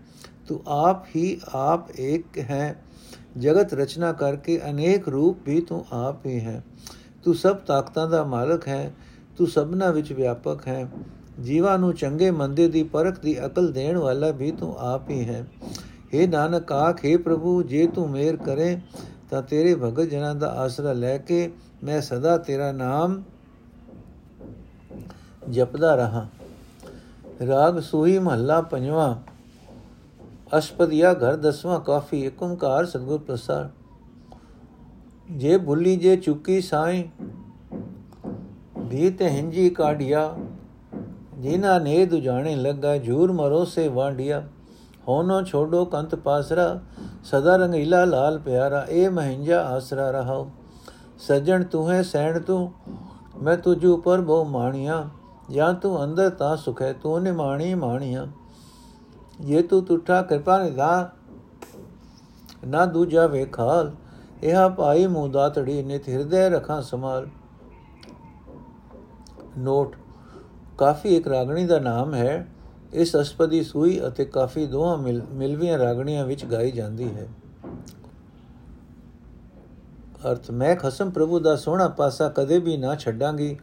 ਤੂੰ 0.47 0.61
ਆਪ 0.67 1.05
ਹੀ 1.15 1.41
ਆਪ 1.53 1.91
ਇੱਕ 1.91 2.37
ਹੈ। 2.37 2.83
ਜਗਤ 3.37 3.73
ਰਚਨਾ 3.73 4.13
ਕਰਕੇ 4.13 4.61
ਅਨੇਕ 4.69 5.07
ਰੂਪ 5.07 5.37
ਵੀ 5.45 5.61
ਤੂੰ 5.61 5.85
ਆਪ 5.91 6.25
ਹੀ 6.25 6.39
ਹੈ। 6.39 6.63
ਤੂੰ 7.23 7.35
ਸਭ 7.35 7.55
ਤਾਕਤਾਂ 7.55 8.07
ਦਾ 8.07 8.23
ਮਾਲਕ 8.23 8.67
ਹੈ। 8.67 8.95
ਤੂੰ 9.37 9.47
ਸਭਨਾ 9.47 9.91
ਵਿੱਚ 9.91 10.13
ਵਿਆਪਕ 10.13 10.67
ਹੈ। 10.67 10.89
ਜੀਵਾਂ 11.43 11.79
ਨੂੰ 11.79 11.93
ਚੰਗੇ 11.93 12.31
ਮੰਦੇ 12.31 12.67
ਦੀ 12.67 12.83
ਪਰਖ 12.83 13.19
ਦੀ 13.19 13.45
ਅਕਲ 13.45 13.71
ਦੇਣ 13.71 13.97
ਵਾਲਾ 13.97 14.31
ਵੀ 14.31 14.51
ਤੂੰ 14.51 14.75
ਆਪ 14.77 15.09
ਹੀ 15.09 15.25
ਹੈ। 15.25 15.47
हे 16.15 16.29
ਨਾਨਕ 16.29 16.71
ਆਖੇ 16.71 17.17
ਪ੍ਰਭੂ, 17.17 17.63
ਜੇ 17.63 17.87
ਤੂੰ 17.87 18.09
ਮੇਰ 18.09 18.37
ਕਰੇ 18.37 18.77
ਤਾਂ 19.29 19.41
ਤੇਰੇ 19.41 19.75
ਭਗਤ 19.75 20.03
ਜਨਾਂ 20.03 20.35
ਦਾ 20.35 20.47
ਆਸਰਾ 20.47 20.93
ਲੈ 20.93 21.17
ਕੇ 21.17 21.53
ਮੈਂ 21.83 22.01
ਸਦਾ 22.01 22.37
ਤੇਰਾ 22.37 22.71
ਨਾਮ 22.71 23.23
ਜਪਦਾ 25.49 25.95
ਰਹਾ। 25.95 26.27
ਰਾਗ 27.47 27.79
ਸੂਹੀ 27.79 28.19
ਮਹੱਲਾ 28.19 28.61
ਪੰਜਵਾਂ। 28.61 29.15
ਅਸ਼ਪਦੀਆ 30.57 31.13
ਘਰ 31.13 31.35
ਦਸਵਾਂ 31.35 31.79
ਕਾਫੀ 31.79 32.21
ਏਕ 32.25 32.43
ਓੰਕਾਰ 32.43 32.85
ਸਤਗੁਰ 32.85 33.19
ਪ੍ਰਸਾਦ। 33.19 33.69
ਜੇ 35.31 35.57
ਭੁੱਲੀ 35.57 35.95
ਜੇ 35.95 36.15
ਚੁੱਕੀ 36.15 36.61
ਸਾਈ 36.61 37.09
ਵੀ 38.77 39.09
ਤੇ 39.09 39.29
ਹਿੰਜੀ 39.29 39.69
ਕਾਢਿਆ। 39.69 40.35
ਜਿਨਾ 41.37 41.79
ਨੇ 41.79 42.05
ਦੁਜਾਣੇ 42.05 42.55
ਲੱਗਾ, 42.55 42.97
ਝੂਰ 42.97 43.31
ਮਰੋ 43.31 43.65
ਸੇ 43.65 43.87
ਵਾਂਡਿਆ 43.87 44.47
ਹੋਨੋ 45.09 45.41
ਛੋਡੋ 45.43 45.85
ਕੰਤ 45.85 46.15
ਪਾਸਰਾ, 46.15 46.79
ਸਦਾ 47.23 47.55
ਰੰਗੀਲਾ 47.55 48.03
ਲਾਲ 48.05 48.37
ਪਿਆਰਾ 48.39 48.85
ਏ 48.89 49.07
ਮਹਿੰਜਾ 49.07 49.61
ਆਸਰਾ 49.65 50.11
ਰਹਾਓ। 50.11 50.49
ਸਜਣ 51.19 51.63
ਤੂੰ 51.63 51.89
ਹੈ, 51.91 52.01
ਸੈਣ 52.01 52.39
ਤੂੰ, 52.39 52.71
ਮੈਂ 53.43 53.57
ਤੁਝ 53.57 53.85
ਉਪਰ 53.85 54.21
ਬਹੁ 54.21 54.43
ਮਾਣੀਆਂ। 54.43 55.03
ਜਾਂ 55.51 55.73
ਤੂੰ 55.73 56.03
ਅੰਦਰ 56.03 56.29
ਤਾਂ 56.29 56.57
ਸੁਖ 56.57 56.81
ਹੈ, 56.81 56.93
ਤੂੰ 56.93 57.21
ਨੇ 57.23 57.31
ਮਾਣੀ 57.31 57.73
ਮਾਣੀਆਂ। 57.75 58.27
ਜੇ 59.41 59.61
ਤੂੰ 59.61 59.83
ਤੁਠਾ 59.85 60.21
ਕਿਰਪਾ 60.21 60.63
ਨਿਦਾ 60.63 61.09
ਨਾ 62.67 62.85
ਦੂਜਾ 62.85 63.25
ਵੇਖਾਲ 63.27 63.91
ਇਹ 64.43 64.69
ਭਾਈ 64.69 65.07
ਮੂੰਹ 65.07 65.29
ਦਾਤੜੀ 65.29 65.83
ਨੇ 65.83 65.99
ਹਿਰਦੇ 66.09 66.49
ਰਖਾਂ 66.49 66.81
ਸਮਾਲ 66.81 67.27
ਨੋਟ, 69.57 69.95
ਕਾਫੀ 70.77 71.15
ਇੱਕ 71.15 71.27
ਰਾਗਣੀ 71.27 71.65
ਦਾ 71.65 71.79
ਨਾਮ 71.79 72.13
ਹੈ। 72.13 72.47
ਇਸ 72.93 73.15
ਅਸਪਦੀ 73.15 73.63
ਸੂਈ 73.63 74.01
ਅਤੇ 74.07 74.25
ਕਾਫੀ 74.25 74.65
ਦੋਹਾਂ 74.65 74.97
ਮਿਲਵੀਆਂ 75.33 75.77
ਰਾਗਣੀਆਂ 75.77 76.25
ਵਿੱਚ 76.25 76.45
ਗਾਈ 76.45 76.71
ਜਾਂਦੀ 76.71 77.15
ਹੈ। 77.15 77.27
ਅਰਥ, 80.31 80.51
ਮੈਂ 80.51 80.75
ਖਸਮ 80.75 81.09
ਪ੍ਰਭੂ 81.09 81.39
ਦਾ 81.39 81.55
ਸੋਹਣਾ 81.55 81.87
ਪਾਸਾ 81.87 82.29
ਕਦੇ 82.29 82.59
ਵੀ 82.59 82.77
ਨਾ 82.77 82.95
ਛੱਡਾਂਗੀ। 82.95 83.59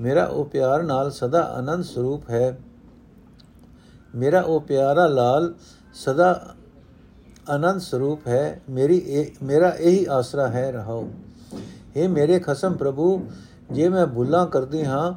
ਮੇਰਾ 0.00 0.24
ਉਹ 0.24 0.44
ਪਿਆਰ 0.44 0.82
ਨਾਲ 0.82 1.10
ਸਦਾ 1.10 1.42
ਆਨੰਦ 1.42 1.84
ਸਰੂਪ 1.84 2.30
ਹੈ। 2.30 2.58
ਮੇਰਾ 4.14 4.40
ਉਹ 4.40 4.60
ਪਿਆਰਾ 4.60 5.06
ਲਾਲ 5.06 5.54
ਸਦਾ 5.94 6.54
ਆਨੰਦ 7.50 7.80
ਸਰੂਪ 7.80 8.26
ਹੈ। 8.26 8.60
ਮੇਰੀ 8.70 8.98
ਇਹ, 8.98 9.26
ਮੇਰਾ 9.42 9.68
ਇਹੀ 9.68 10.06
ਆਸਰਾ 10.10 10.48
ਹੈ, 10.48 10.72
ਰਹਾਓ। 10.72 11.08
ਇਹ 11.96 12.08
ਮੇਰੇ 12.08 12.38
ਖਸਮ 12.38 12.74
ਪ੍ਰਭੂ, 12.74 13.26
ਜੇ 13.72 13.88
ਮੈਂ 13.88 14.06
ਭੁੱਲਾਂ 14.06 14.46
ਕਰਦੀ 14.46 14.84
ਹਾਂ, 14.84 15.12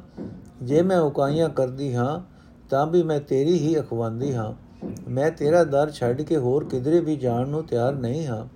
ਜੇ 0.65 0.81
ਮੈਂ 0.81 0.99
ਉਕਾਈਆਂ 0.99 1.49
ਕਰਦੀ 1.49 1.95
ਹਾਂ 1.95 2.34
ਤਾਂ 2.75 2.87
ਵੀ 2.87 3.03
ਮੈਂ 3.03 3.19
ਤੇਰੀ 3.19 3.53
ਹੀ 3.53 3.79
ਅਖਵਾਂਦੀ 3.79 4.35
ਹਾਂ। 4.35 4.53
ਮੈਂ 5.09 5.31
ਤੇਰਾ 5.31 5.63
ਦਰ 5.63 5.91
ਛੱਡ 5.91 6.21
ਕੇ 6.21 6.37
ਹੋਰ 6.37 6.63
ਕਿਧਰੇ 6.63 6.99
ਵੀ 6.99 7.15
ਜਾਣ 7.15 7.47
ਨੂੰ 7.47 7.63
ਤਿਆਰ 7.63 7.93
ਨਹੀਂ 7.93 8.27
ਹਾਂ। 8.27 8.47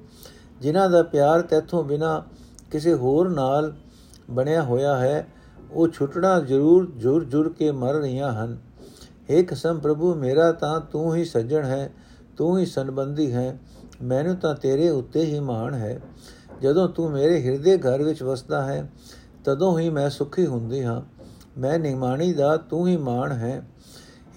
ਜਿਨ੍ਹਾਂ 0.61 0.89
ਦਾ 0.89 1.03
ਪਿਆਰ 1.03 1.41
ਤੇਥੋਂ 1.41 1.83
ਬਿਨਾ 1.83 2.23
ਕਿਸੇ 2.71 2.93
ਹੋਰ 2.93 3.29
ਨਾਲ 3.29 3.75
ਬਣਿਆ 4.29 4.63
ਹੋਇਆ 4.63 4.97
ਹੈ, 4.97 5.27
ਉਹ 5.71 5.87
ਛੁੱਟਣਾ 5.87 6.39
ਜ਼ਰੂਰ 6.39 6.91
ਜੁਰ 6.97 7.23
ਜੁਰ 7.23 7.53
ਕੇ 7.53 7.71
ਮਰ 7.71 7.93
ਰਹੀਆਂ 7.93 8.33
ਹਨ। 8.33 8.57
ਏ 9.29 9.43
ਕਸਮ 9.43 9.79
ਪ੍ਰਭੂ, 9.79 10.15
ਮੇਰਾ 10.15 10.51
ਤਾਂ 10.51 10.79
ਤੂੰ 10.79 11.15
ਹੀ 11.15 11.25
ਸੱਜਣ 11.25 11.65
ਹੈ, 11.65 11.91
ਤੂੰ 12.37 12.59
ਹੀ 12.59 12.65
ਸੰਬੰਧੀ 12.65 13.33
ਹੈ, 13.33 13.59
ਮੈਨੂੰ 14.01 14.35
ਤਾਂ 14.35 14.55
ਤੇਰੇ 14.55 14.89
ਉੱਤੇ 14.89 15.21
ਹੀ 15.21 15.39
ਮਾਣ 15.39 15.73
ਹੈ। 15.73 16.01
ਜਦੋਂ 16.61 16.89
ਤੂੰ 16.89 17.11
ਮੇਰੇ 17.11 17.43
ਹਿਰਦੇ 17.43 17.77
ਘਰ 17.77 18.03
ਵਿੱਚ 18.03 18.23
ਵਸਦਾ 18.23 18.63
ਹੈ, 18.63 18.91
ਤਦੋਂ 19.45 19.79
ਹੀ 19.79 19.89
ਮੈਂ 19.89 20.09
ਸੁਖੀ 20.09 20.45
ਹੁੰਦੀ 20.45 20.83
ਹਾਂ। 20.83 21.01
ਮੈਂ 21.57 21.79
ਨਿਮਾਣੀ 21.79 22.33
ਦਾ 22.33 22.57
ਤੂੰ 22.57 22.87
ਹੀ 22.87 22.97
ਮਾਣ 22.97 23.31
ਹੈ। 23.31 23.67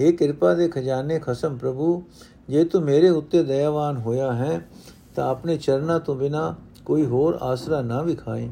ਏ 0.01 0.13
ਕਿਰਪਾ 0.13 0.55
ਦੇ 0.55 0.69
ਖਜ਼ਾਨੇ 0.69 1.19
ਖਸਮ 1.19 1.57
ਪ੍ਰਭੂ, 1.57 2.03
ਜੇ 2.49 2.65
ਤੂੰ 2.65 2.83
ਮੇਰੇ 2.83 3.09
ਉੱਤੇ 3.09 3.43
ਦਇਆਵਾਨ 3.43 3.97
ਹੋਇਆ 3.97 4.33
ਹੈ, 4.33 4.69
ਤਾਂ 5.15 5.29
ਆਪਣੇ 5.29 5.57
ਚਰਨਾਂ 5.57 6.01
ਤੋਂ 6.01 6.15
ਬਿਨਾ 6.15 6.55
ਕੋਈ 6.85 7.07
ਹੋਰ 7.07 7.39
ਆਸਰਾ 7.43 7.83
ਨਾ 7.83 8.03
ਵਿਖਾਏ 8.03 8.51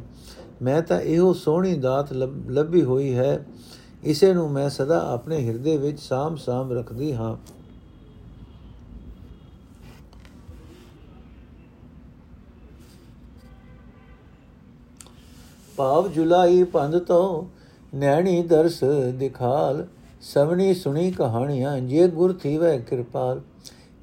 ਮੈਂ 0.62 0.82
ਤਾਂ 0.82 1.00
ਇਹੋ 1.00 1.32
ਸੋਹਣੀ 1.32 1.74
ਦਾਤ 1.74 2.12
ਲੱਭੀ 2.48 2.82
ਹੋਈ 2.82 3.14
ਹੈ। 3.14 3.46
ਇਸੇ 4.04 4.34
ਨੂੰ 4.34 4.50
ਮੈਂ 4.50 4.70
ਸਦਾ 4.70 5.12
ਆਪਣੇ 5.12 5.46
ਹਿਰਦੇ 5.46 5.76
ਵਿੱਚ 5.76 6.00
ਸਾਮ 6.00 6.36
ਸਾਮ 6.36 6.72
ਰੱਖਦੀ 6.72 7.14
ਹਾਂ। 7.14 7.36
ਭਾਵ 15.76 16.08
ਜੁਲਾਈ 16.08 16.62
ਪੰਧ 16.62 16.98
ਤੋਂ 16.98 17.44
ਨੈਣੀ 17.96 18.42
ਦਰਸ 18.42 18.84
ਦਿਖਾਲ। 19.14 19.86
ਸਵਣੀ 20.20 20.74
ਸੁਣੀ 20.74 21.10
ਕਹਾਣੀਆਂ, 21.10 21.78
ਜੇ 21.80 22.08
ਗੁਰ 22.08 22.32
ਥੀਵੈ 22.32 22.76
ਕਿਰਪਾਲ, 22.78 23.40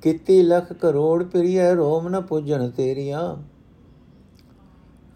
ਕਿਤੀ 0.01 0.41
ਲਖ 0.41 0.73
ਕਰੋੜ 0.73 1.23
ਪ੍ਰਿਯ 1.23 1.73
ਰੋਮ 1.75 2.07
ਨ 2.07 2.21
ਪੁਜਨ 2.21 2.69
ਤੇਰੀਆਂ। 2.69 3.35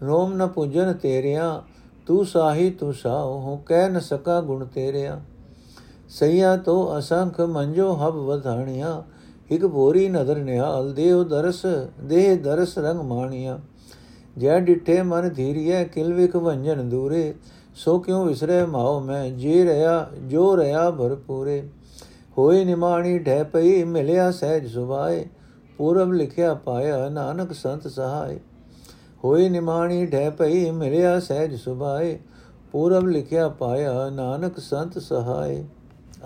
ਰੋਮ 0.06 0.34
ਨ 0.34 0.46
ਪੁਜਨ 0.46 0.92
ਤੇਰੀਆਂ, 0.92 1.60
ਤੂੰ 2.06 2.24
ਸਾਹੀ 2.26 2.70
ਤੂੰ 2.70 2.94
ਸਾਉ 2.94 3.38
ਹੂੰ 3.40 3.58
ਕਹਿ 3.58 3.88
ਨ 3.88 4.00
ਸਕਾ 4.00 4.40
ਗੁਣ 4.40 4.64
ਤੇਰਿਆ। 4.64 5.20
ਸਈਆ 6.08 6.56
ਤੋ 6.56 6.98
ਅਸੰਖ 6.98 7.40
ਮੰਜੋ 7.40 7.92
ਹਬ 7.92 8.16
ਵਧਾਣੀਆਂ 8.16 9.02
ਇਕ 9.50 9.66
ਭੋਰੀ 9.66 10.08
ਨਦਰ 10.08 10.36
ਨਿਹਾਲ 10.36 10.92
ਦੇਵ 10.92 11.22
ਦਰਸ, 11.24 11.66
ਦੇਹ 12.00 12.36
ਦਰਸ 12.36 12.78
ਰੰਗ 12.78 13.00
ਮਾਣੀਆਂ। 13.00 13.58
ਜੈ 14.38 14.60
ਡਿਠੇ 14.60 15.02
ਮਨ 15.02 15.28
ਧੀਰੀਐ, 15.28 15.84
ਕਿਲ 15.84 16.12
ਵਿਖ 16.12 16.36
ਵੰਜਨ 16.36 16.88
ਦੂਰੇ 16.88 17.34
ਸੋ 17.74 17.98
ਕਿਉ 17.98 18.24
ਵਿਸਰੇ 18.24 18.64
ਮਾਉ? 18.64 19.00
ਮੈਂ 19.00 19.30
ਜੀ 19.30 19.64
ਰਿਆ 19.64 20.08
ਜੋ 20.26 20.56
ਰਿਆ 20.56 20.90
ਭਰਪੂਰੇ 20.90 21.68
ਹੋਏ 22.38 22.64
ਨਿਮਾਣੀ 22.64 23.18
ਢੈ 23.18 23.44
ਪਈ, 23.44 23.84
ਮਿਲਿਆ 23.84 24.30
ਸਹਿਜ 24.30 24.66
ਸੁਭਾਏ। 24.66 25.26
ਪੂਰਬ 25.78 26.12
ਲਿਖਿਆ 26.12 26.54
ਪਾਇਆ, 26.54 27.08
ਨਾਨਕ 27.08 27.52
ਸੰਤ 27.52 27.86
ਸਹਾਇ 27.86 28.36
ਹੋਏ 29.24 29.48
ਨਿਮਾਣੀ 29.48 30.06
ਢੈ 30.06 30.30
ਪਈ, 30.30 30.70
ਮਿਲਿਆ 30.70 31.20
ਸਹਿਜ 31.20 31.56
ਸੁਭਾਏ। 31.56 32.18
ਪੂਰਬ 32.72 33.08
ਲਿਖਿਆ 33.08 33.48
ਪਾਇਆ, 33.48 34.10
ਨਾਨਕ 34.10 34.58
ਸੰਤ 34.58 34.98
ਸਹਾਇ 34.98 35.62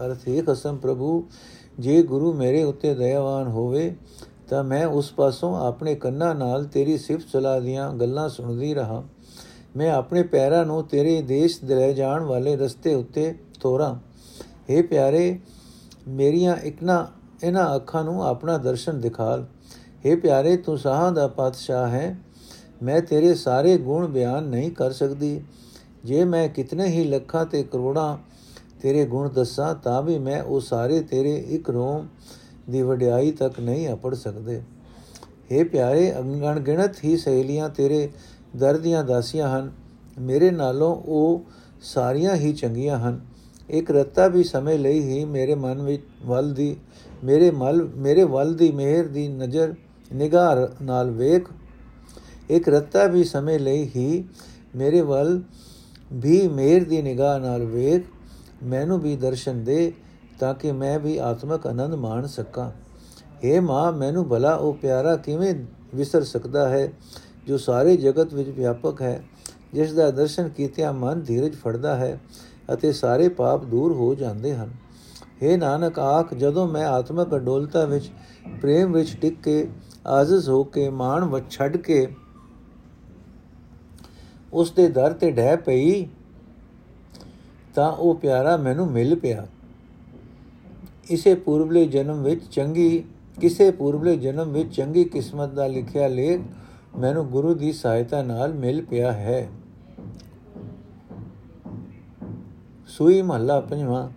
ਅਰਥ 0.06 0.18
ਹੈ 0.28 0.42
ਖਸਮ 0.42 0.76
ਪ੍ਰਭੂ, 0.76 1.24
ਜੇ 1.78 2.02
ਗੁਰੂ 2.02 2.32
ਮੇਰੇ 2.32 2.62
ਉੱਤੇ 2.62 2.94
ਦਇਆਵਾਨ 2.94 3.48
ਹੋਵੇ, 3.48 3.96
ਤਾਂ 4.48 4.64
ਮੈਂ 4.64 4.86
ਉਸ 4.86 5.12
ਪਾਸੋਂ 5.12 5.66
ਆਪਣੇ 5.66 5.94
ਕੰਨਾਂ 5.94 6.34
ਨਾਲ 6.34 6.64
ਤੇਰੀ 6.64 6.98
ਸਿਫਤ 6.98 7.28
ਸਲਾਹ 7.32 7.60
ਦੀਆਂ 7.60 7.92
ਗੱਲਾਂ 7.92 8.28
ਸੁਣਦੀ 8.28 8.74
ਰਹਾ। 8.74 9.04
ਮੈਂ 9.75 9.91
ਆਪਣੇ 9.91 10.23
ਪੈਰਾਂ 10.23 10.65
ਨੂੰ 10.65 10.83
ਤੇਰੇ 10.83 11.21
ਦੇਸ਼ 11.21 11.63
ਦੇ 11.65 11.75
ਲੈ 11.75 11.91
ਜਾਣ 11.93 12.23
ਵਾਲੇ 12.23 12.55
ਰਸਤੇ 12.55 12.93
ਉੱਤੇ 12.93 13.33
ਤੋਰਾਂ 13.61 13.93
हे 14.69 14.83
ਪਿਆਰੇ 14.87 15.39
ਮੇਰੀਆਂ 16.09 16.55
ਇਕਨਾ 16.57 17.07
ਇਹਨਾਂ 17.43 17.75
ਅੱਖਾਂ 17.75 18.03
ਨੂੰ 18.03 18.23
ਆਪਣਾ 18.23 18.57
ਦਰਸ਼ਨ 18.57 18.99
ਦਿਖਾਲ 18.99 19.45
हे 20.05 20.19
ਪਿਆਰੇ 20.21 20.55
ਤੂੰ 20.57 20.77
ਸਾਹਾਂ 20.77 21.11
ਦਾ 21.11 21.27
ਪਾਤਸ਼ਾਹ 21.27 21.87
ਹੈ 21.89 22.17
ਮੈਂ 22.81 23.01
ਤੇਰੇ 23.01 23.33
ਸਾਰੇ 23.35 23.77
ਗੁਣ 23.77 24.07
ਬਿਆਨ 24.07 24.43
ਨਹੀਂ 24.43 24.71
ਕਰ 24.71 24.91
ਸਕਦੀ 24.91 25.39
ਜੇ 26.05 26.23
ਮੈਂ 26.23 26.47
ਕਿਤਨੇ 26.49 26.87
ਹੀ 26.87 27.03
ਲੱਖਾਂ 27.03 27.45
ਤੇ 27.45 27.63
ਕਰੋੜਾਂ 27.63 28.17
ਤੇਰੇ 28.81 29.05
ਗੁਣ 29.05 29.29
ਦੱਸਾਂ 29.29 29.73
ਤਾਂ 29.75 30.01
ਵੀ 30.01 30.17
ਮੈਂ 30.17 30.41
ਉਹ 30.43 30.59
ਸਾਰੇ 30.59 31.01
ਤੇਰੇ 31.01 31.35
ਇੱਕ 31.49 31.69
ਰੋਮ 31.69 32.07
ਦੀ 32.69 32.81
ਵਡਿਆਈ 32.81 33.31
ਤੱਕ 33.31 33.59
ਨਹੀਂ 33.59 33.91
ਅਪੜ 33.93 34.13
ਸਕਦੇ 34.15 34.61
हे 35.51 35.63
ਪਿਆਰੇ 35.63 36.11
ਅੰਗਣ 36.13 36.59
ਗਿਣਤ 36.59 37.03
ਹੀ 37.03 37.15
ਸਹੇਲੀਆਂ 37.17 37.69
ਤੇਰੇ 37.69 38.09
ਦਰ 38.56 38.78
ਦੀਆਂ 38.78 39.04
ਦਾਸੀਆਂ 39.04 39.58
ਹਨ। 39.58 39.72
ਮੇਰੇ 40.20 40.50
ਨਾਲੋਂ 40.50 40.96
ਉਹ 40.96 41.44
ਸਾਰੀਆਂ 41.82 42.34
ਹੀ 42.34 42.52
ਚੰਗੀਆਂ 42.52 42.98
ਹਨ। 42.98 43.20
ਇੱਕ 43.70 43.90
ਰੱਤਾ 43.90 44.28
ਵੀ 44.28 44.44
ਸਮੇਂ 44.44 44.78
ਲਈ 44.78 45.00
ਹੀ 45.00 45.24
ਮੇਰੇ 45.24 45.54
ਮਨ 45.54 45.82
ਵਿੱਚ 45.82 46.02
ਵੱਲ 46.26 46.54
ਦੀ, 46.54 46.76
ਮੇਰੇ 47.24 47.50
ਮਲ, 47.50 47.88
ਮੇਰੇ 47.96 48.24
ਵੱਲ 48.24 48.54
ਦੀ 48.54 48.72
ਮਿਹਰ 48.72 49.06
ਦੀ 49.06 49.28
ਨਜ਼ਰ, 49.28 49.74
ਨਿਗਾਹ 50.14 50.84
ਨਾਲ 50.84 51.10
ਵੇਖ। 51.10 51.48
ਇੱਕ 52.50 52.68
ਰੱਤਾ 52.68 53.06
ਵੀ 53.06 53.24
ਸਮੇਂ 53.24 53.58
ਲਈ 53.60 53.90
ਹੀ 53.96 54.24
ਮੇਰੇ 54.76 55.00
ਵੱਲ 55.00 55.42
ਵੀ 56.12 56.48
ਮਿਹਰ 56.48 56.84
ਦੀ 56.84 57.02
ਨਿਗਾਹ 57.02 57.40
ਨਾਲ 57.40 57.64
ਵੇਖ। 57.64 58.02
ਮੈਨੂੰ 58.62 59.00
ਵੀ 59.00 59.16
ਦਰਸ਼ਨ 59.16 59.64
ਦੇ 59.64 59.92
ਤਾਂ 60.38 60.54
ਕਿ 60.54 60.72
ਮੈਂ 60.72 60.98
ਵੀ 60.98 61.18
ਆਤਮਕ 61.18 61.66
ਆਨੰਦ 61.66 61.94
ਮਾਣ 61.94 62.26
ਸਕਾਂ। 62.26 62.70
हे 63.46 63.62
ਮਾਂ, 63.62 63.92
ਮੈਨੂੰ 63.92 64.28
ਭਲਾ 64.28 64.54
ਉਹ 64.54 64.74
ਪਿਆਰਾ 64.74 65.16
ਕਿਵੇਂ 65.16 65.54
ਵਿਸਰ 65.94 66.24
ਸਕਦਾ 66.24 66.68
ਹੈ? 66.68 66.92
ਜੋ 67.46 67.58
ਸਾਰੇ 67.58 67.96
ਜਗਤ 67.96 68.34
ਵਿੱਚ 68.34 68.48
ਵਿਆਪਕ 68.48 69.02
ਹੈ, 69.02 69.24
ਜਿਸ 69.74 69.92
ਦਾ 69.92 70.10
ਦਰਸ਼ਨ 70.10 70.48
ਕੀਤਿਆਂ 70.48 70.92
ਮਨ 70.92 71.20
ਧੀਰਜ 71.20 71.54
ਫੜਦਾ 71.54 71.96
ਹੈ 71.96 72.20
ਅਤੇ 72.72 72.92
ਸਾਰੇ 72.92 73.28
ਪਾਪ 73.28 73.64
ਦੂਰ 73.64 73.92
ਹੋ 73.92 74.14
ਜਾਂਦੇ 74.14 74.54
ਹਨ। 74.54 74.70
हे 75.42 75.56
ਨਾਨਕ, 75.58 75.98
ਆਖ, 75.98 76.34
ਜਦੋਂ 76.34 76.68
ਮੈਂ 76.68 76.86
ਆਤਮਕ 76.86 77.34
ਅਡੋਲਤਾ 77.36 77.84
ਵਿੱਚ, 77.84 78.10
ਪ੍ਰੇਮ 78.60 78.92
ਵਿੱਚ 78.92 79.16
ਟਿਕ 79.16 79.42
ਕੇ, 79.42 79.68
ਆਜ਼ਜ਼ 80.06 80.48
ਹੋ 80.48 80.64
ਕੇ, 80.64 80.88
ਮਾਣ 80.90 81.24
ਵ 81.24 81.40
ਛੱਡ 81.50 81.76
ਕੇ 81.76 82.06
ਉਸ 84.52 84.70
ਦੇ 84.70 84.88
ਦਰ 84.88 85.12
ਤੇ 85.12 85.30
ਢਹਿ 85.30 85.56
ਪਈ, 85.56 86.06
ਤਾਂ 87.74 87.92
ਉਹ 87.92 88.14
ਪਿਆਰਾ 88.14 88.56
ਮੈਨੂੰ 88.56 88.90
ਮਿਲ 88.90 89.14
ਪਿਆ। 89.14 89.46
ਇਸੇ 91.10 91.34
ਪੂਰਬਲੇ 91.34 91.86
ਜਨਮ 91.86 92.22
ਵਿੱਚ 92.22 92.44
ਚੰਗੀ, 92.50 93.04
ਕਿਸੇ 93.40 93.70
ਪੂਰਬਲੇ 93.70 94.16
ਜਨਮ 94.16 94.52
ਵਿੱਚ 94.52 94.76
ਚੰਗੀ 94.76 95.04
ਕਿਸਮਤ 95.04 95.48
ਦਾ 95.48 95.66
ਲਿਖਿਆ 95.66 96.08
ਲੇਖ 96.08 96.40
ਮੈਨੂੰ 96.98 97.26
ਗੁਰੂ 97.26 97.54
ਦੀ 97.54 97.72
ਸਹਾਇਤਾ 97.72 98.22
ਨਾਲ 98.22 98.52
ਮਿਲ 98.52 98.84
ਪਿਆ 98.84 99.12
ਹੈ। 99.12 99.48
ਸੂਈ 102.88 103.22
ਮਹੱਲਾ 103.22 103.60
ਪੰਜਵਾਂ। 103.60 104.08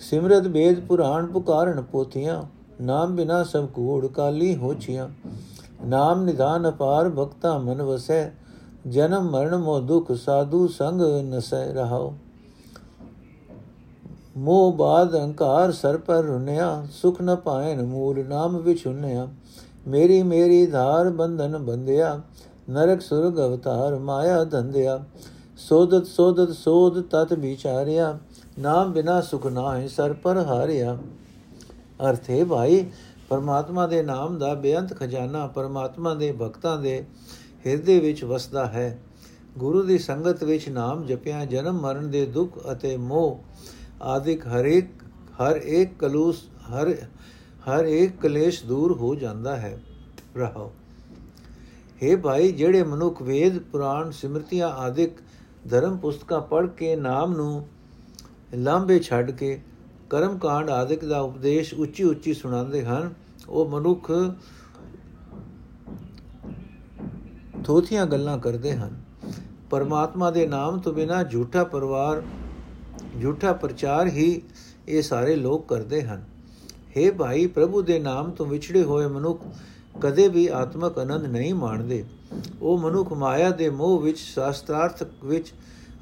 ਸਿਮਰਤ 0.00 0.48
ਬੇਦ 0.48 0.80
ਪੁਰਾਣ 0.80 1.26
ਪੁਕਾਰਨ 1.26 1.80
ਪੋਥੀਆਂ, 1.82 2.42
ਨਾਮ 2.80 3.16
ਬਿਨਾ 3.16 3.42
ਸਭ 3.44 3.66
ਕੂੜ 3.66 4.06
ਕਾਲੀ 4.06 4.54
ਹੋਛੀਆਂ। 4.56 5.08
ਨਾਮ 5.84 6.24
ਨਿਧਾਨ 6.24 6.68
ਅਪਾਰ 6.68 7.08
ਭਗਤਾ 7.08 7.58
ਮਨ 7.58 7.82
ਵਸੈ, 7.82 8.30
ਜਨਮ 8.88 9.30
ਮਰਨ 9.30 9.56
ਮੋ 9.56 9.80
ਦੁਖ 9.80 10.12
ਸਾਧੂ 10.12 10.66
ਸੰਗ 10.68 11.00
ਨਸੈ 11.28 11.64
ਰਹਾਓ 11.72 12.14
ਮੋਹ 14.36 14.72
ਬਾਦ 14.72 15.16
ਅਹੰਕਾਰ 15.16 15.72
ਸਰ 15.72 15.96
ਪਰ 15.96 16.22
ਰੁਨਿਆ, 16.22 16.86
ਸੁਖ 16.92 17.22
ਨ 17.22 17.36
ਪਾਇਨ 17.36 17.82
ਮੂਲ 17.82 18.24
ਨਾਮ 18.28 18.56
ਵਿਚ 18.56 18.86
ਹੁਨਿਆ 18.86 19.28
ਮੇਰੀ 19.86 20.22
ਮੇਰੀ 20.22 20.66
ਧਾਰ 20.66 21.10
ਬੰਧਨ 21.10 21.58
ਬੰਧਿਆ, 21.58 22.20
ਨਰਕ 22.70 23.00
ਸੁਰਗ 23.00 23.38
ਅਵਤਾਰ 23.38 23.98
ਮਾਇਆ 23.98 24.44
ਧੰਦਿਆ 24.44 25.04
ਸੋਦਤ 25.56 26.06
ਸੋਦਤ 26.06 26.52
ਸੋਦ 26.52 27.00
ਤਤ 27.02 27.32
ਵਿਚਾਰਿਆ, 27.32 28.18
ਨਾਮ 28.58 28.92
ਬਿਨਾ 28.92 29.20
ਸੁਖ 29.20 29.46
ਨਾਹੀ 29.46 29.88
ਸਰ 29.88 30.12
ਪਰ 30.12 30.38
ਹਾਰਿਆ। 30.38 30.96
ਅਰਥੇ 32.08 32.44
ਭਾਈ, 32.44 32.84
ਪਰਮਾਤਮਾ 33.28 33.86
ਦੇ 33.86 34.02
ਨਾਮ 34.02 34.38
ਦਾ 34.38 34.54
ਬੇਅੰਤ 34.54 34.94
ਖਜ਼ਾਨਾ 34.96 35.46
ਪਰਮਾਤਮਾ 35.46 36.14
ਦੇ 36.14 36.32
ਭਗਤਾਂ 36.32 36.78
ਦੇ 36.78 37.04
ਹਿਰਦੇ 37.66 38.00
ਵਿੱਚ 38.00 38.24
ਵਸਦਾ 38.24 38.66
ਹੈ। 38.66 38.98
ਗੁਰੂ 39.58 39.82
ਦੀ 39.82 39.98
ਸੰਗਤ 39.98 40.44
ਵਿੱਚ 40.44 40.68
ਨਾਮ 40.68 41.04
ਜਪਿਆ, 41.06 41.44
ਜਨਮ 41.44 41.80
ਮਰਨ 41.80 42.10
ਦੇ 42.10 42.26
ਦੁੱਖ 42.26 42.58
ਅਤੇ 42.72 42.96
ਮੋਹ 42.96 43.38
ਆਦਿਕ 44.02 44.46
ਹਰੇਕ, 44.46 44.88
ਹਰ 45.42 45.56
ਇੱਕ 45.56 45.98
ਕਲੂਸ, 45.98 46.42
ਹਰ 46.70 46.94
ਹਰ 47.68 47.84
ਇੱਕ 47.84 48.20
ਕਲੇਸ਼ 48.20 48.64
ਦੂਰ 48.64 48.92
ਹੋ 48.92 49.14
ਜਾਂਦਾ 49.14 49.56
ਹੈ। 49.56 49.80
ਰਹਾਓ। 50.36 50.72
हे 52.02 52.20
ਭਾਈ, 52.20 52.52
ਜਿਹੜੇ 52.52 52.82
ਮਨੁੱਖ 52.82 53.22
ਵੇਦ, 53.22 53.58
ਪੁਰਾਣ 53.58 54.10
ਸਿਮਰਤੀਆਂ 54.10 54.68
ਆਦਿਕ 54.68 55.10
ਧਰਮ 55.70 55.96
ਪੁਸਤਕਾਂ 55.96 56.40
ਪੜ੍ਹ 56.40 56.66
ਕੇ 56.66 56.96
ਨਾਮ 56.96 57.36
ਨੂੰ 57.36 57.66
ਲਾਂਬੇ 58.54 58.98
ਛੱਡ 58.98 59.30
ਕੇ 59.30 59.60
ਕਰਮ 60.10 60.38
ਕਾਂਡ 60.38 60.70
ਆਦਿਕ 60.70 61.04
ਦਾ 61.04 61.20
ਉਪਦੇਸ਼ 61.20 61.74
ਉੱਚੀ 61.74 62.04
ਉੱਚੀ 62.04 62.34
ਸੁਣਾਉਂਦੇ 62.34 62.84
ਹਨ, 62.84 63.14
ਉਹ 63.48 63.68
ਮਨੁੱਖ 63.68 64.12
ਥੋਥੀਆਂ 67.64 68.06
ਗੱਲਾਂ 68.06 68.38
ਕਰਦੇ 68.38 68.72
ਹਨ। 68.72 69.02
ਪਰਮਾਤਮਾ 69.70 70.30
ਦੇ 70.30 70.46
ਨਾਮ 70.46 70.78
ਤੋਂ 70.78 70.92
ਬਿਨਾ 70.92 71.22
ਝੂਠਾ 71.22 71.64
ਪਰਿਵਾਰ, 71.64 72.22
ਝੂਠਾ 73.22 73.52
ਪ੍ਰਚਾਰ 73.52 74.06
ਹੀ 74.06 74.42
ਇਹ 74.88 75.02
ਸਾਰੇ 75.02 75.36
ਲੋਕ 75.36 75.68
ਕਰਦੇ 75.68 76.02
ਹਨ। 76.02 76.33
हे 76.96 77.14
ਭਾਈ, 77.14 77.46
ਪ੍ਰਭੂ 77.46 77.82
ਦੇ 77.82 77.98
ਨਾਮ 77.98 78.30
ਤੋਂ 78.30 78.46
ਵਿਛੜੇ 78.46 78.82
ਹੋਏ 78.82 79.06
ਮਨੁੱਖ 79.06 79.42
ਕਦੇ 80.00 80.28
ਵੀ 80.28 80.46
ਆਤਮਕ 80.46 80.98
ਆਨੰਦ 80.98 81.26
ਨਹੀਂ 81.26 81.54
ਮਾਣਦੇ। 81.54 82.04
ਉਹ 82.62 82.78
ਮਨੁੱਖ 82.78 83.12
ਮਾਇਆ 83.12 83.50
ਦੇ 83.50 83.70
ਮੋਹ 83.70 84.00
ਵਿੱਚ, 84.00 84.18
ਸ਼ਾਸਤਰਾਰਥ 84.18 85.02
ਵਿੱਚ, 85.24 85.52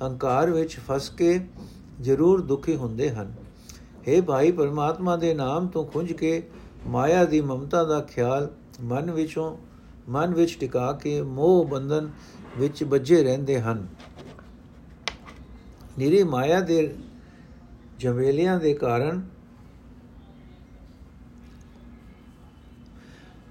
ਹੰਕਾਰ 0.02 0.50
ਵਿੱਚ 0.50 0.78
ਫਸ 0.88 1.10
ਕੇ 1.10 1.40
ਜ਼ਰੂਰ 2.00 2.40
ਦੁਖੀ 2.40 2.76
ਹੁੰਦੇ 2.76 3.10
ਹਨ। 3.10 3.34
हे 4.08 4.22
ਭਾਈ, 4.22 4.52
ਪਰਮਾਤਮਾ 4.52 5.16
ਦੇ 5.16 5.34
ਨਾਮ 5.34 5.66
ਤੋਂ 5.66 5.84
ਖੁੰਝ 5.84 6.12
ਕੇ 6.12 6.42
ਮਾਇਆ 6.86 7.24
ਦੀ 7.24 7.40
ਮਮਤਾ 7.40 7.84
ਦਾ 7.84 8.00
ਖਿਆਲ 8.00 8.50
ਮਨ 8.80 9.10
ਵਿੱਚੋਂ, 9.10 9.56
ਮਨ 10.08 10.34
ਵਿੱਚ 10.34 10.56
ਟਿਕਾ 10.60 10.92
ਕੇ 10.92 11.22
ਮੋਹ 11.22 11.64
ਬੰਧਨ 11.64 12.10
ਵਿੱਚ 12.58 12.84
ਬੱਝੇ 12.84 13.22
ਰਹਿੰਦੇ 13.22 13.60
ਹਨ। 13.60 13.86
ਨਿਰੀ 15.98 16.22
ਮਾਇਆ 16.22 16.60
ਦੇ 16.60 16.94
ਜਵੇਲਿਆਂ 17.98 18.58
ਦੇ 18.60 18.74
ਕਾਰਨ 18.74 19.22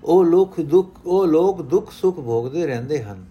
ਉਹ 0.04 0.24
ਲੋਕ 0.26 0.60
ਦੁੱਖ, 0.62 1.00
ਉਹ 1.06 1.28
ਲੋਕ 1.28 1.62
ਦੁੱਖ 1.62 1.92
ਸੁੱਖ 1.92 2.20
ਭੋਗਦੇ 2.20 2.66
ਰਹਿੰਦੇ 2.66 3.04
ਹਨ। 3.04 3.26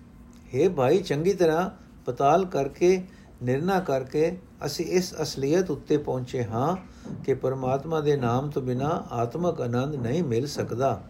हे 0.54 0.70
ਭਾਈ, 0.70 0.98
ਚੰਗੀ 0.98 1.32
ਤਰ੍ਹਾਂ 1.32 1.70
ਪਤਾਲ 2.06 2.44
ਕਰਕੇ, 2.46 3.02
ਨਿਰਣਾ 3.42 3.78
ਕਰਕੇ 3.80 4.36
ਅਸੀਂ 4.66 4.84
ਇਸ 4.86 5.14
ਅਸਲੀਅਤ 5.22 5.70
ਉੱਤੇ 5.70 5.96
ਪਹੁੰਚੇ 5.96 6.44
ਹਾਂ 6.44 6.76
ਕਿ 7.24 7.34
ਪਰਮਾਤਮਾ 7.34 8.00
ਦੇ 8.00 8.16
ਨਾਮ 8.16 8.50
ਤੋਂ 8.50 8.62
ਬਿਨਾ 8.62 8.88
ਆਤਮਕ 9.12 9.60
ਆਨੰਦ 9.60 9.94
ਨਹੀਂ 9.94 10.22
ਮਿਲ 10.22 10.46
ਸਕਦਾ। 10.46 11.00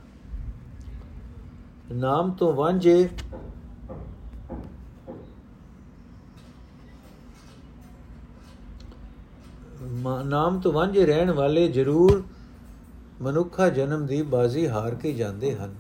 ਨਾਮ 1.93 2.31
ਤੋਂ 2.31 2.53
ਵਾਂਝੇ 2.53 3.09
ਨਾਮ 10.25 10.61
ਤੋਂ 10.61 10.73
ਵਾਂਝੇ 10.73 11.07
ਰਹਿਣ 11.07 11.31
ਵਾਲੇ 11.31 11.69
ਜ਼ਰੂਰ 11.69 12.23
ਮਨੁੱਖਾ 13.23 13.69
ਜਨਮ 13.69 14.07
ਦੀ 14.07 14.23
ਬਾਜ਼ੀ 14.23 14.69
ਹਾਰ 14.69 14.95
ਕੇ 14.95 15.13
ਜਾਂਦੇ 15.13 15.55
ਹਨ। 15.55 15.75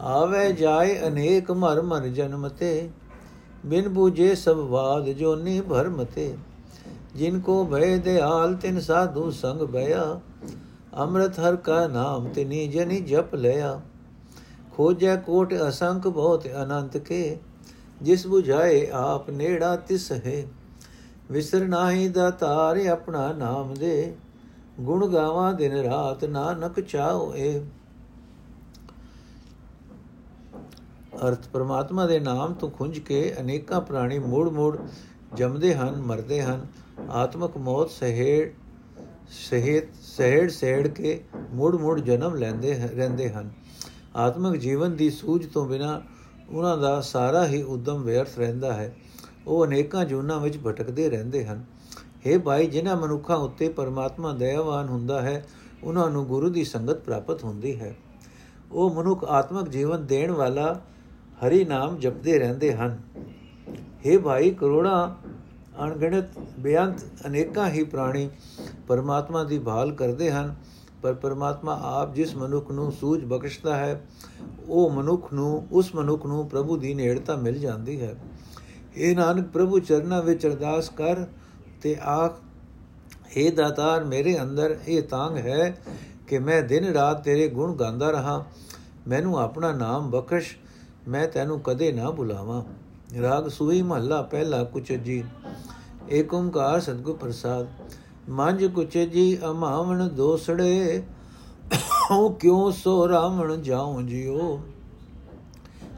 ਆਵੇ 0.00 0.52
ਜਾਏ 0.52 1.06
ਅਨੇਕ 1.06 1.50
ਮਰ 1.50 1.82
ਮਰ 1.82 2.00
ਜਨਮ 2.00 2.48
ਤੇ, 2.48 2.88
ਬਿਨ 3.66 3.88
ਬੂਝੇ 3.88 4.34
ਸਭ 4.34 4.56
ਬਾਦ 4.56 5.08
ਜੋਨੀ 5.08 5.60
ਭਰਮ 5.60 6.04
ਤੇ। 6.04 6.36
ਜਿਨ 7.14 7.40
ਕੋ 7.40 7.64
ਭੈ 7.64 7.96
ਦਿਆਲ 7.96 8.54
ਤਿਨ 8.54 8.80
ਸਾਧੂ 8.80 9.30
ਸੰਗ 9.30 9.60
ਭਇਆ 9.60 10.20
ਅੰਮ੍ਰਿਤ 10.98 11.40
ਹਰ 11.40 11.56
ਕਾ 11.56 11.86
ਨਾਮ 11.86 12.28
ਤਿਨੀ 12.28 12.68
ਜਨੀ 12.68 13.00
ਜਪ 13.00 13.34
ਲਿਆ। 13.34 13.80
ਖੋਜੈ 14.72 15.16
ਕੋਟ 15.16 15.54
ਅਸੰਖ 15.68 16.06
ਬਹੁਤ 16.08 16.46
ਅਨੰਤ 16.62 16.96
ਕੇ, 16.96 17.38
ਜਿਸ 18.02 18.26
부ਝਾਏ 18.26 18.90
ਆਪ 18.92 19.30
ਨੇੜਾ 19.30 19.76
ਤਿਸ 19.76 20.12
ਹੈ। 20.12 20.42
ਵਿਸਰ 21.30 21.66
ਨਾਹੀ 21.66 22.08
ਦਾ 22.08 22.30
ਤਾਰ 22.30 22.86
ਆਪਣਾ 22.86 23.32
ਨਾਮ 23.32 23.74
ਦੇ 23.74 24.14
ਗੁਣ 24.80 25.06
ਗਾਵਾਂ 25.06 25.54
ਦਿਨ 25.54 25.72
ਰਾਤ, 25.72 26.24
ਨਾਨਕ 26.24 26.80
ਚਾਉ 26.80 27.34
ਏ 27.34 27.60
ਅਰਥ, 31.16 31.48
ਪਰਮਾਤਮਾ 31.48 32.06
ਦੇ 32.06 32.18
ਨਾਮ 32.20 32.52
ਤੋਂ 32.54 32.70
ਖੁੰਝ 32.70 32.98
ਕੇ 32.98 33.34
ਅਨੇਕਾਂ 33.40 33.80
ਪ੍ਰਾਣੀ 33.80 34.18
ਮੋੜ 34.18 34.48
ਮੋੜ 34.48 34.78
ਜੰਮਦੇ 35.34 35.74
ਹਨ, 35.74 35.96
ਮਰਦੇ 35.96 36.42
ਹਨ। 36.42 36.66
ਆਤਮਕ 37.10 37.56
ਮੌਤ 37.56 37.90
ਸਹਿੜ, 37.90 38.50
ਸਹਿਤ, 39.28 39.84
ਸਹਿੜ 40.02 40.50
ਸਹਿੜ 40.50 40.88
ਕੇ 40.88 41.24
ਮੋੜ 41.52 41.76
ਮੋੜ 41.76 42.00
ਜਨਮ 42.00 42.34
ਲੈਂਦੇ 42.34 42.74
ਰਹਿੰਦੇ 42.74 43.30
ਹਨ। 43.30 43.50
ਆਤਮਿਕ 44.16 44.60
ਜੀਵਨ 44.60 44.96
ਦੀ 44.96 45.10
ਸੂਝ 45.10 45.46
ਤੋਂ 45.46 45.66
ਬਿਨਾ 45.66 46.02
ਉਹਨਾਂ 46.50 46.78
ਦਾ 46.78 47.00
ਸਾਰਾ 47.00 47.46
ਹੀ 47.46 47.62
ਉਦਮ 47.62 48.02
ਵਿਅਰਥ 48.02 48.38
ਰਹਿੰਦਾ 48.38 48.72
ਹੈ। 48.72 48.96
ਉਹ 49.46 49.66
ਅਨੇਕਾਂ 49.66 50.04
ਜੂਨਾਂ 50.04 50.40
ਵਿੱਚ 50.40 50.58
ਭਟਕਦੇ 50.66 51.10
ਰਹਿੰਦੇ 51.10 51.46
ਹਨ। 51.46 51.64
हे 52.26 52.40
ਭਾਈ, 52.40 52.66
ਜਿਨ੍ਹਾਂ 52.66 52.96
ਮਨੁੱਖਾਂ 52.96 53.36
ਉੱਤੇ 53.36 53.68
ਪਰਮਾਤਮਾ 53.68 54.32
ਦਇਆਵਾਨ 54.32 54.88
ਹੁੰਦਾ 54.88 55.22
ਹੈ 55.22 55.46
ਉਹਨਾਂ 55.84 56.10
ਨੂੰ 56.10 56.26
ਗੁਰੂ 56.26 56.48
ਦੀ 56.48 56.64
ਸੰਗਤ 56.64 57.00
ਪ੍ਰਾਪਤ 57.00 57.44
ਹੁੰਦੀ 57.44 57.80
ਹੈ। 57.80 57.96
ਉਹ 58.72 58.94
ਮਨੁੱਖ 58.94 59.24
ਆਤਮਿਕ 59.24 59.68
ਜੀਵਨ 59.68 60.06
ਦੇਣ 60.06 60.30
ਵਾਲਾ 60.30 60.80
ਹਰੀ 61.46 61.64
ਨਾਮ 61.64 61.98
ਜਪਦੇ 61.98 62.38
ਰਹਿੰਦੇ 62.38 62.72
ਹਨ। 62.74 62.98
हे 64.06 64.20
ਭਾਈ, 64.20 64.50
ਕਰੋੜਾਂ 64.50 65.14
ਅਣਗਿਣਤ, 65.84 66.24
ਬੇਅੰਤ, 66.60 67.04
ਅਨੇਕਾਂ 67.26 67.70
ਹੀ 67.70 67.84
ਪ੍ਰਾਣੀ 67.84 68.30
ਪਰਮਾਤਮਾ 68.88 69.44
ਦੀ 69.44 69.58
ਭਾਲ 69.58 69.92
ਕਰਦੇ 69.92 70.30
ਹਨ, 70.30 70.54
ਪਰ 71.02 71.14
ਪਰਮਾਤਮਾ 71.14 71.80
ਆਪ 71.82 72.14
ਜਿਸ 72.14 72.36
ਮਨੁੱਖ 72.36 72.70
ਨੂੰ 72.70 72.92
ਸੂਝ 72.92 73.24
ਬਖਸ਼ਦਾ 73.24 73.76
ਹੈ, 73.76 74.06
ਉਹ 74.68 74.90
ਮਨੁੱਖ 74.90 75.32
ਨੂੰ, 75.32 75.66
ਉਸ 75.72 75.94
ਮਨੁੱਖ 75.94 76.26
ਨੂੰ 76.26 76.48
ਪ੍ਰਭੂ 76.48 76.76
ਦੀ 76.76 76.94
ਨੇੜਤਾ 76.94 77.36
ਮਿਲ 77.36 77.58
ਜਾਂਦੀ 77.58 78.00
ਹੈ। 78.00 78.16
ਇਹ 78.96 79.16
ਨਾਨਕ, 79.16 79.48
ਪ੍ਰਭੂ 79.48 79.78
ਚਰਨਾਂ 79.78 80.22
ਵਿੱਚ 80.22 80.46
ਅਰਦਾਸ 80.46 80.88
ਕਰ 80.88 81.26
ਤੇ 81.86 81.96
ਆਖ 82.02 82.38
हे 83.32 83.54
ਦਾਤਾਰ, 83.54 84.04
ਮੇਰੇ 84.04 84.40
ਅੰਦਰ 84.42 84.76
ਇਹ 84.88 85.02
ਤਾਂਗ 85.02 85.36
ਹੈ 85.36 85.78
ਕਿ 86.26 86.38
ਮੈਂ 86.38 86.62
ਦਿਨ 86.62 86.84
ਰਾਤ 86.84 87.22
ਤੇਰੇ 87.24 87.48
ਗੁਣ 87.48 87.74
ਗਾਉਂਦਾ 87.74 88.10
ਰਹਾ। 88.10 88.44
ਮੈਨੂੰ 89.08 89.38
ਆਪਣਾ 89.38 89.72
ਨਾਮ 89.72 90.10
ਬਖਸ਼, 90.10 90.56
ਮੈਂ 91.08 91.28
ਤੈਨੂੰ 91.28 91.60
ਕਦੇ 91.60 91.92
ਨਾ 91.92 92.10
ਭੁਲਾਵਾਂ 92.10 92.62
ਰਾਗ 93.22 93.48
ਸੂਈ 93.48 93.82
ਮਹੱਲਾ 93.82 94.22
ਪਹਿਲਾ 94.22 94.64
ਕੁਚ 94.64 94.92
ਜੀ 94.92 95.24
ਏਕ 96.10 96.34
ਓੰਕਾਰ 96.34 96.80
ਸਤਗੁਰ 96.80 97.16
ਪ੍ਰਸਾਦ। 97.16 97.66
ਮੰਜ 98.28 98.64
ਕੁਚ 98.64 98.98
ਜੀ 98.98 99.38
ਅਮਾਵਣ 99.50 100.08
ਦੋਸੜੇ, 100.08 101.02
ਹਉ 102.10 102.28
ਕਿਉ 102.28 102.70
ਸੋ 102.70 103.08
ਰਾਵਣ 103.08 103.62
ਜਾਉ 103.62 104.02
ਜਿਉ? 104.02 104.60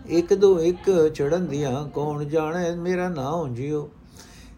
ਇੱਕ 0.07 0.35
ਦੋ 0.35 0.61
ਇੱਕ 0.61 1.13
ਚੜਨ 1.15 1.47
ਦੀਆਂ, 1.47 1.89
ਕੌਣ 1.89 2.25
ਜਾਣੇ 2.25 2.75
ਮੇਰਾ 2.77 3.09
ਨਾਮ 3.09 3.55
ਜਿਉ? 3.55 3.89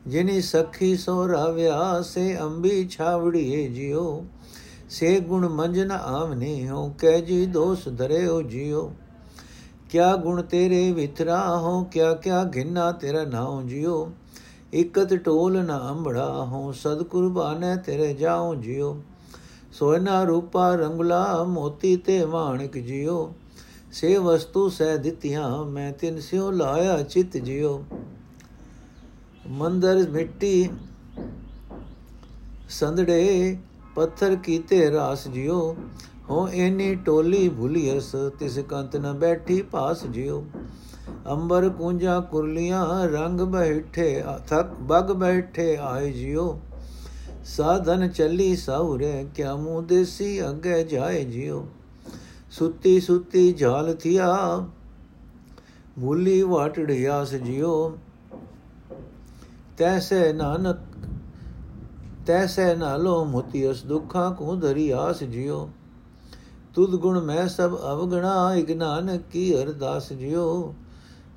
ਜਿਨੀ 0.06 0.40
ਸਖੀ 0.40 0.96
ਸੋ 0.96 1.28
ਰਾਵਿਆ, 1.28 2.02
ਸੇ 2.02 2.38
ਅੰਬੀ 2.40 2.88
ਛਾਵੜੀਏ 2.88 3.68
ਜਿਉ। 3.68 4.24
ਸੇ 4.90 5.20
ਗੁਣ 5.20 5.48
ਮੰਜਨ 5.48 5.90
ਆਵਨੇ 5.90 6.68
ਹੋ 6.68 6.94
ਕਹਿ 6.98 7.22
ਜੀ 7.22 7.46
ਦੋਸ 7.46 7.88
ਧਰੇ 7.88 8.26
ਹੋ 8.26 8.42
ਜਿਉ। 8.42 8.92
ਕਿਆ 9.90 10.16
ਗੁਣ 10.16 10.42
ਤੇਰੇ 10.42 10.92
ਵਿਤਰਾ 10.92 11.58
ਹੋ 11.58 11.84
ਕਿਆ 11.84 12.14
ਕਿਆ 12.14 12.50
ਘਿਨਾ 12.56 12.92
ਤੇਰਾ 12.92 13.24
ਨਾਉ 13.24 13.62
ਜਿਉ। 13.62 14.10
ਇਕਤ 14.74 15.14
ਟੋਲ 15.14 15.58
ਨ 15.62 15.80
ਅੰਬੜਾ 15.90 16.44
ਹੋ 16.44 16.72
ਸਦ 16.72 17.02
ਕੁਰਬਾਨੈ 17.02 17.76
ਤੇਰੇ 17.76 18.14
ਜਾਉ 18.14 18.54
ਜਿਉ। 18.54 19.02
ਸੋਨਾ 19.72 20.24
ਰੂਪਾ 20.24 20.74
ਰੰਗਲਾ, 20.74 21.44
ਮੋਤੀ 21.44 21.96
ਤੇ 21.96 22.24
ਮਾਣਿਕ 22.24 22.78
ਜਿਉ। 22.78 23.32
ਸੇ 23.92 24.16
ਵਸਤੂ 24.18 24.68
ਸਹਿ 24.68 24.98
ਦਿੱਤੀਆਂ, 24.98 25.64
ਮੈਂ 25.64 25.92
ਤਿਨ 25.92 26.20
ਸਿਓ 26.20 26.50
ਲਾਇਆ 26.50 27.02
ਚਿਤ 27.02 27.36
ਜਿਉ। 27.36 27.84
ਮੰਦਰ 29.44 30.06
ਮਿੱਟੀ 30.10 30.68
ਸੰਦੜੇ 32.68 33.56
ਪੱਥਰ 33.96 34.34
ਕੀਤੇ 34.36 34.90
ਰਾਸ 34.90 35.26
ਜਿਉ 35.28 35.74
ਹੋ 36.30 36.46
ਐਨੀ 36.54 36.94
ਟੋਲੀ 36.94 37.48
ਭੁਲੀਅਸ 37.48 38.14
ਤਿਸ 38.38 38.58
ਕੰਤ 38.58 38.96
ਨ 38.96 39.12
ਬੈਠੀ 39.12 39.60
ਪਾਸ 39.62 40.04
ਜਿਉ 40.06 40.42
ਅੰਬਰ 41.26 41.68
ਕੁੰਜਾ 41.68 42.18
ਕੁਰਲੀਆਂ, 42.20 43.08
ਰੰਗ 43.08 43.40
ਬੈਠੇ, 43.40 44.22
ਥਕ 44.48 44.74
ਬਗ 44.82 45.10
ਬੈਠੇ 45.12 45.76
ਆਏ 45.76 46.12
ਜਿਉ 46.12 46.58
ਸਾਧਨ 47.46 48.08
ਚੱਲੀ 48.08 48.54
ਸੌਰੇ 48.56 49.24
ਕਿਆ 49.34 49.54
ਮੂੰ 49.56 49.86
ਦੇਸੀ 49.86 50.40
ਅੱਗੇ 50.48 50.82
ਜਾਏ 50.84 51.24
ਜਿਉ 51.24 51.64
ਸੁੱਤੀ 52.52 52.98
ਸੁੱਤੀ 53.00 53.52
ਝਾਲ 53.52 53.94
ਥਿਆ, 53.94 54.34
ਭੁੱਲੀ 56.00 56.42
ਵਾਟੜਿਆਸ 56.42 57.34
ਜਿਉ 57.34 57.92
ਤੈਸੇ 59.80 60.32
ਨਾਨਕ 60.32 60.78
ਤੈਸੇ 62.26 62.74
ਨਾਲੋ 62.76 63.24
ਮੁਤੀਸ 63.24 63.82
ਦੁੱਖਾਂ 63.84 64.30
ਕੋ 64.30 64.56
ਧਰੀ 64.56 64.90
ਆਸ 64.90 65.22
ਜਿਉ 65.24 65.68
ਤੁਧ 66.74 66.94
ਗੁਣ 66.96 67.20
ਮੈਂ 67.20 67.46
ਸਭ 67.48 67.76
ਅਵਗਣਾ 67.92 68.32
ਇਗਨਾਨ 68.54 69.16
ਕੀ 69.32 69.52
ਅਰਦਾਸ 69.54 70.12
ਜਿਉ 70.12 70.72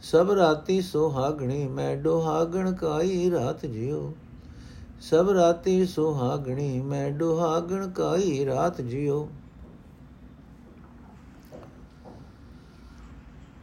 ਸਭ 0.02 0.32
ਰਾਤੀ 0.32 0.82
ਸੁਹਾਗਣੀ 0.82 1.68
ਮੈਂ 1.68 1.96
ਡੋਹਾਗਣ 1.98 2.72
ਕਾਈ 2.74 3.30
ਰਾਤ 3.32 3.66
ਜਿਉ 3.66 4.12
ਸਭ 5.02 5.30
ਰਾਤੀ 5.30 5.86
ਸੁਹਾਗਣੀ 5.86 6.80
ਮੈਂ 6.82 7.10
ਡੋਹਾਗਣ 7.12 7.88
ਕਾਈ 7.92 8.46
ਰਾਤ 8.46 8.82
ਜਿਉ 8.82 9.26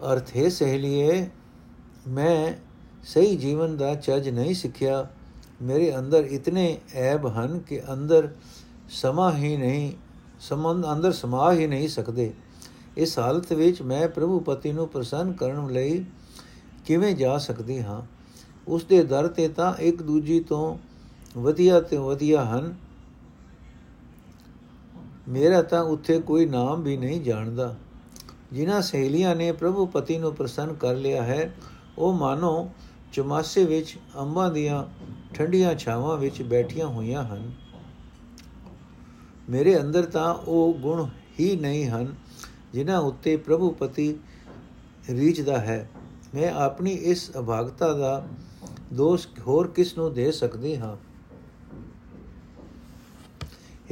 ਅਰਥ 0.05 0.37
ਹੈ 0.37 0.49
ਸਹੇਲੀਏ 0.49 1.27
ਮੈਂ 2.09 2.53
ਸਹੀ 3.05 3.37
ਜੀਵਨ 3.37 3.77
ਦਾ 3.77 3.95
ਚੱਜ 3.95 4.29
ਨਹੀਂ 4.29 4.55
ਸਿੱਖਿਆ। 4.55 5.09
ਮੇਰੇ 5.63 5.99
ਅੰਦਰ 5.99 6.25
ਇਤਨੇ 6.25 6.79
ਐਬ 6.95 7.27
ਹਨ 7.27 7.59
ਕਿ 7.59 7.83
ਅੰਦਰ 7.93 8.29
ਸਮਾ 8.91 9.37
ਹੀ 9.37 9.57
ਨਹੀਂ 9.57 9.93
ਸਮੰਦ 10.41 10.93
ਅੰਦਰ 10.93 11.13
ਸਮਾ 11.13 11.53
ਹੀ 11.53 11.67
ਨਹੀਂ 11.67 11.89
ਸਕਦੇ। 11.89 12.33
ਇਸ 12.97 13.19
ਹਾਲਤ 13.19 13.53
ਵਿੱਚ 13.53 13.83
ਮੈਂ 13.83 14.09
ਪ੍ਰਭੂ 14.09 14.41
ਪਤੀ 14.41 14.73
ਨੂੰ 14.73 14.89
ਪ੍ਰਸੰਨ 14.89 15.33
ਕਰਨ 15.33 15.73
ਲਈ 15.73 16.05
ਕਿਵੇਂ 16.85 17.15
ਜਾ 17.15 17.39
ਸਕਦੀ 17.39 17.83
ਹਾਂ? 17.83 18.03
ਉਸ 18.69 18.85
ਦੇ 18.85 19.05
ਦਰ 19.05 19.29
ਤੇ 19.29 19.49
ਤਾਂ 19.49 19.75
ਇੱਕ 19.75 20.03
ਦੂਜੀ 20.03 20.41
ਤੋਂ 20.41 20.79
ਵਧੀਆ 21.39 21.81
ਤੇ 21.81 21.97
ਵਧੀਆ 21.97 22.45
ਹਨ। 22.45 22.75
ਮੇਰਾ 25.29 25.63
ਤਾਂ 25.63 25.83
ਉੱਥੇ 25.83 26.21
ਕੋਈ 26.21 26.47
ਨਾਮ 26.47 26.83
ਵੀ 26.83 26.97
ਨਹੀਂ 26.97 27.21
ਜਾਣਦਾ। 27.21 27.77
ਜਿਨ੍ਹਾਂ 28.53 28.83
ਸਹੇਲੀਆਂ 28.83 29.37
ਨੇ 29.37 29.53
ਪ੍ਰਭੂ 29.53 29.87
ਪਤੀ 29.87 30.19
ਨੂੰ 30.19 30.35
ਪ੍ਰਸੰਨ 30.35 30.75
ਕਰ 30.75 30.95
ਲਿਆ 30.95 31.23
ਹੈ, 31.23 31.55
ਉਹ 31.99 32.13
ਮਾਨੋ 32.13 32.71
ਚਮਾਸੇ 33.13 33.65
ਵਿੱਚ 33.65 33.99
ਅੰਬਾਂ 34.19 34.51
ਦੀਆਂ 34.51 34.87
ਠੰਡੀਆਂ 35.35 35.75
ਛਾਵਾਂ 35.75 36.17
ਵਿੱਚ 36.17 36.43
ਬੈਠੀਆਂ 36.43 36.87
ਹੋਈਆਂ 36.87 37.25
ਹਨ। 37.25 37.53
ਮੇਰੇ 39.51 39.81
ਅੰਦਰ 39.81 40.05
ਤਾਂ 40.05 40.35
ਉਹ 40.35 40.75
ਗੁਣ 40.75 41.09
ਹੀ 41.41 41.57
ਨਹੀਂ 41.57 41.87
ਹਨ, 41.87 42.15
ਜਿਨ੍ਹਾਂ 42.73 42.99
ਉੱਤੇ 42.99 43.37
ਪ੍ਰਭੂ 43.37 43.71
ਪਤੀ 43.71 44.17
ਰੀਝਦਾ 45.11 45.59
ਹੈ। 45.59 45.91
ਮੈਂ 46.35 46.53
ਆਪਣੀ 46.53 46.91
ਇਸ 46.91 47.31
ਅਭਾਗਤਾ 47.39 47.93
ਦਾ 47.93 48.27
ਦੋਸ਼ 48.93 49.29
ਹੋਰ 49.47 49.69
ਕਿਸ 49.69 49.99
ਨੂੰ 49.99 50.15
ਦੇ 50.15 50.33
ਸਕਦੀ 50.33 50.77
ਹਾਂ? 50.77 50.97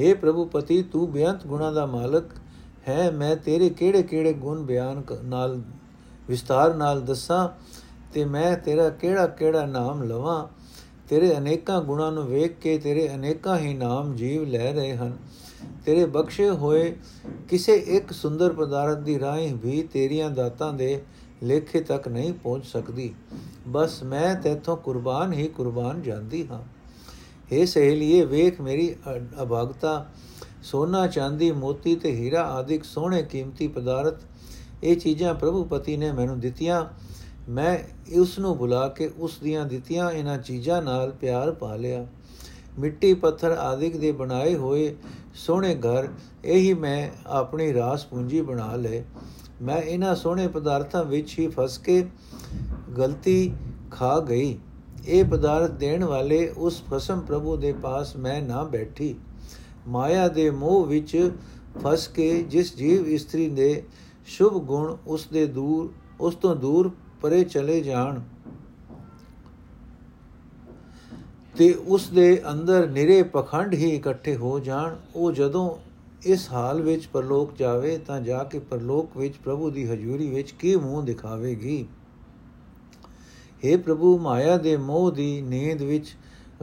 हे 0.02 0.18
ਪ੍ਰਭੂ 0.18 0.44
ਪਤੀ, 0.44 0.82
ਤੂੰ 0.82 1.12
ਬੇਅੰਤ 1.12 1.46
ਗੁਣਾ 1.46 1.70
ਦਾ 1.70 1.86
ਮਾਲਕ 1.86 2.24
ਹੈ। 2.88 3.10
ਮੈਂ 3.10 3.36
ਤੇਰੇ 3.36 3.70
ਕਿਹੜੇ-ਕਿਹੜੇ 3.70 4.32
ਗੁਣ 4.32 4.62
ਬਿਆਨ 4.62 5.02
ਨਾਲ, 5.24 5.62
ਵਿਸਤਾਰ 6.28 6.74
ਨਾਲ 6.74 7.00
ਦੱਸਾਂ? 7.00 7.48
ਤੇ 8.14 8.24
ਮੈਂ 8.24 8.56
ਤੇਰਾ 8.56 8.90
ਕਿਹੜਾ-ਕਿਹੜਾ 8.90 9.66
ਨਾਮ 9.66 10.02
ਲਵਾਂ? 10.02 10.48
ਤੇਰੇ 11.08 11.38
ਅਨੇਕਾਂ 11.38 11.82
ਗੁਣਾਂ 11.82 12.12
ਨੂੰ 12.12 12.26
ਵੇਖ 12.26 12.52
ਕੇ 12.52 12.78
ਤੇਰੇ 12.78 13.14
ਅਨੇਕਾਂ 13.14 13.58
ਹੀ 13.58 13.74
ਨਾਮ 13.74 14.16
ਜੀਵ 14.16 14.44
ਲੈ 14.44 14.72
ਰਹੇ 14.72 14.96
ਹਨ। 14.96 15.16
ਤੇਰੇ 15.86 16.06
ਬਖਸ਼ੇ 16.06 16.50
ਹੋਏ 16.50 16.96
ਕਿਸੇ 17.48 17.74
ਇੱਕ 17.74 18.12
ਸੁੰਦਰ 18.12 18.52
ਪਦਾਰਥ 18.52 18.98
ਦੀ 18.98 19.20
ਰਾਹੀਂ 19.20 19.54
ਵੀ 19.54 19.82
ਤੇਰੀਆਂ 19.82 20.30
ਦਾਤਾਂ 20.30 20.72
ਦੇ 20.72 21.02
ਲੇਖੇ 21.42 21.80
ਤੱਕ 21.80 22.08
ਨਹੀਂ 22.08 22.32
ਪਹੁੰਚ 22.32 22.66
ਸਕਦੀ। 22.66 23.14
ਬਸ 23.68 24.02
ਮੈਂ 24.02 24.34
ਤੇਥੋਂ 24.34 24.76
ਕੁਰਬਾਨ 24.76 25.32
ਹੀ 25.32 25.48
ਕੁਰਬਾਨ 25.48 26.02
ਜਾਂਦੀ 26.02 26.48
ਹਾਂ। 26.48 26.62
हे 27.52 27.66
ਸਹੇਲੀਏ, 27.66 28.24
ਵੇਖ 28.24 28.60
ਮੇਰੀ 28.60 28.96
ਅਭਾਗਤਾ। 29.42 30.06
ਸੋਨਾ, 30.62 31.06
ਚਾਂਦੀ, 31.06 31.52
ਮੋਤੀ 31.52 31.96
ਤੇ 31.96 32.12
ਹੀਰਾ 32.12 32.42
ਆਦਿਕ 32.42 32.84
ਸੋਹਣੇ 32.84 33.22
ਕੀਮਤੀ 33.22 33.68
ਪਦਾਰਥ 33.68 34.14
ਇਹ 34.84 34.96
ਚੀਜ਼ਾਂ 34.96 35.34
ਪ੍ਰਭੂ 35.34 35.64
ਪਤੀ 35.64 35.96
ਨੇ 35.96 36.12
ਮੈਨੂੰ 36.12 36.40
ਦਿੱਤੀਆਂ। 36.40 36.86
ਮੈਂ 37.48 37.78
ਉਸ 38.20 38.38
ਨੂੰ 38.38 38.56
ਬੁਲਾ 38.56 38.86
ਕੇ 38.88 39.10
ਉਸ 39.18 39.38
ਦੀਆਂ 39.42 39.64
ਦਿੱਤੀਆਂ 39.66 40.10
ਇਹਨਾਂ 40.10 40.36
ਚੀਜ਼ਾਂ 40.38 40.80
ਨਾਲ 40.82 41.12
ਪਿਆਰ 41.12 41.50
ਪਾ 41.52 41.74
ਲਿਆ। 41.76 42.06
ਮਿੱਟੀ 42.78 43.12
ਪੱਥਰ 43.14 43.50
ਆਦਿਕ 43.50 43.96
ਦੇ 43.96 44.10
ਬਣਾਏ 44.12 44.54
ਹੋਏ 44.54 44.94
ਸੋਹਣੇ 45.34 45.74
ਘਰ, 45.74 46.08
ਇਹੀ 46.44 46.74
ਮੈਂ 46.74 47.08
ਆਪਣੀ 47.26 47.72
ਰਾਸ 47.74 48.04
ਪੂੰਜੀ 48.06 48.40
ਬਣਾ 48.40 48.74
ਲਏ। 48.76 49.02
ਮੈਂ 49.62 49.76
ਇਹਨਾਂ 49.76 50.14
ਸੋਹਣੇ 50.16 50.46
ਪਦਾਰਥਾਂ 50.48 51.04
ਵਿੱਚ 51.04 51.38
ਹੀ 51.38 51.48
ਫਸ 51.48 51.78
ਕੇ 51.78 52.04
ਗਲਤੀ 52.98 53.52
ਖਾ 53.90 54.18
ਗਈ। 54.20 54.58
ਇਹ 55.06 55.24
ਪਦਾਰਥ 55.24 55.70
ਦੇਣ 55.70 56.04
ਵਾਲੇ 56.04 56.48
ਉਸ 56.48 56.82
ਖਸਮ 56.90 57.20
ਪ੍ਰਭੂ 57.20 57.56
ਦੇ 57.56 57.72
ਪਾਸ 57.72 58.16
ਮੈਂ 58.16 58.40
ਨਾ 58.42 58.62
ਬੈਠੀ। 58.64 59.14
ਮਾਇਆ 59.88 60.28
ਦੇ 60.28 60.50
ਮੋਹ 60.50 60.84
ਵਿੱਚ 60.86 61.30
ਫਸ 61.78 62.08
ਕੇ 62.08 62.30
ਜਿਸ 62.42 62.76
ਜੀਵ 62.76 63.06
ਇਸਤਰੀ 63.06 63.48
ਦੇ 63.48 63.82
ਸ਼ੁਭ 64.26 64.62
ਗੁਣ 64.62 64.96
ਉਸ 65.06 65.26
ਦੇ 65.32 65.46
ਦੂਰ, 65.46 65.92
ਉਸ 66.20 66.34
ਤੋਂ 66.34 66.56
ਦੂਰ 66.56 66.90
ਪਰੇ 67.20 67.44
ਚਲੇ 67.44 67.80
ਜਾਣ। 67.80 68.20
ਤੇ 71.56 71.72
ਉਸ 71.72 72.08
ਦੇ 72.08 72.42
ਅੰਦਰ 72.52 72.88
ਨਿਰੇ 72.88 73.22
ਪਖੰਡ 73.22 73.74
ਹੀ 73.74 73.88
ਇਕੱਠੇ 73.90 74.36
ਹੋ 74.36 74.58
ਜਾਣ। 74.58 74.96
ਉਹ 75.14 75.32
ਜਦੋਂ 75.32 75.76
ਇਸ 76.22 76.52
ਹਾਲ 76.52 76.82
ਵਿੱਚ 76.82 77.06
ਪਰਲੋਕ 77.06 77.56
ਜਾਵੇ 77.56 77.98
ਤਾਂ 77.98 78.20
ਜਾ 78.20 78.44
ਕੇ 78.44 78.58
ਪਰਲੋਕ 78.58 79.16
ਵਿੱਚ 79.16 79.34
ਪ੍ਰਭੂ 79.36 79.70
ਦੀ 79.70 79.88
ਹਜ਼ੂਰੀ 79.88 80.30
ਵਿੱਚ 80.30 80.50
ਕੀ 80.50 80.76
ਮੂੰਹ 80.76 81.02
ਦਿਖਾਵੇਗੀ? 81.02 81.86
हे 83.64 83.80
ਪ੍ਰਭੂ, 83.80 84.18
ਮਾਇਆ 84.18 84.56
ਦੇ 84.56 84.76
ਮੋਹ 84.76 85.10
ਦੀ 85.10 85.40
ਨੀਂਦ 85.40 85.82
ਵਿੱਚ 85.82 86.16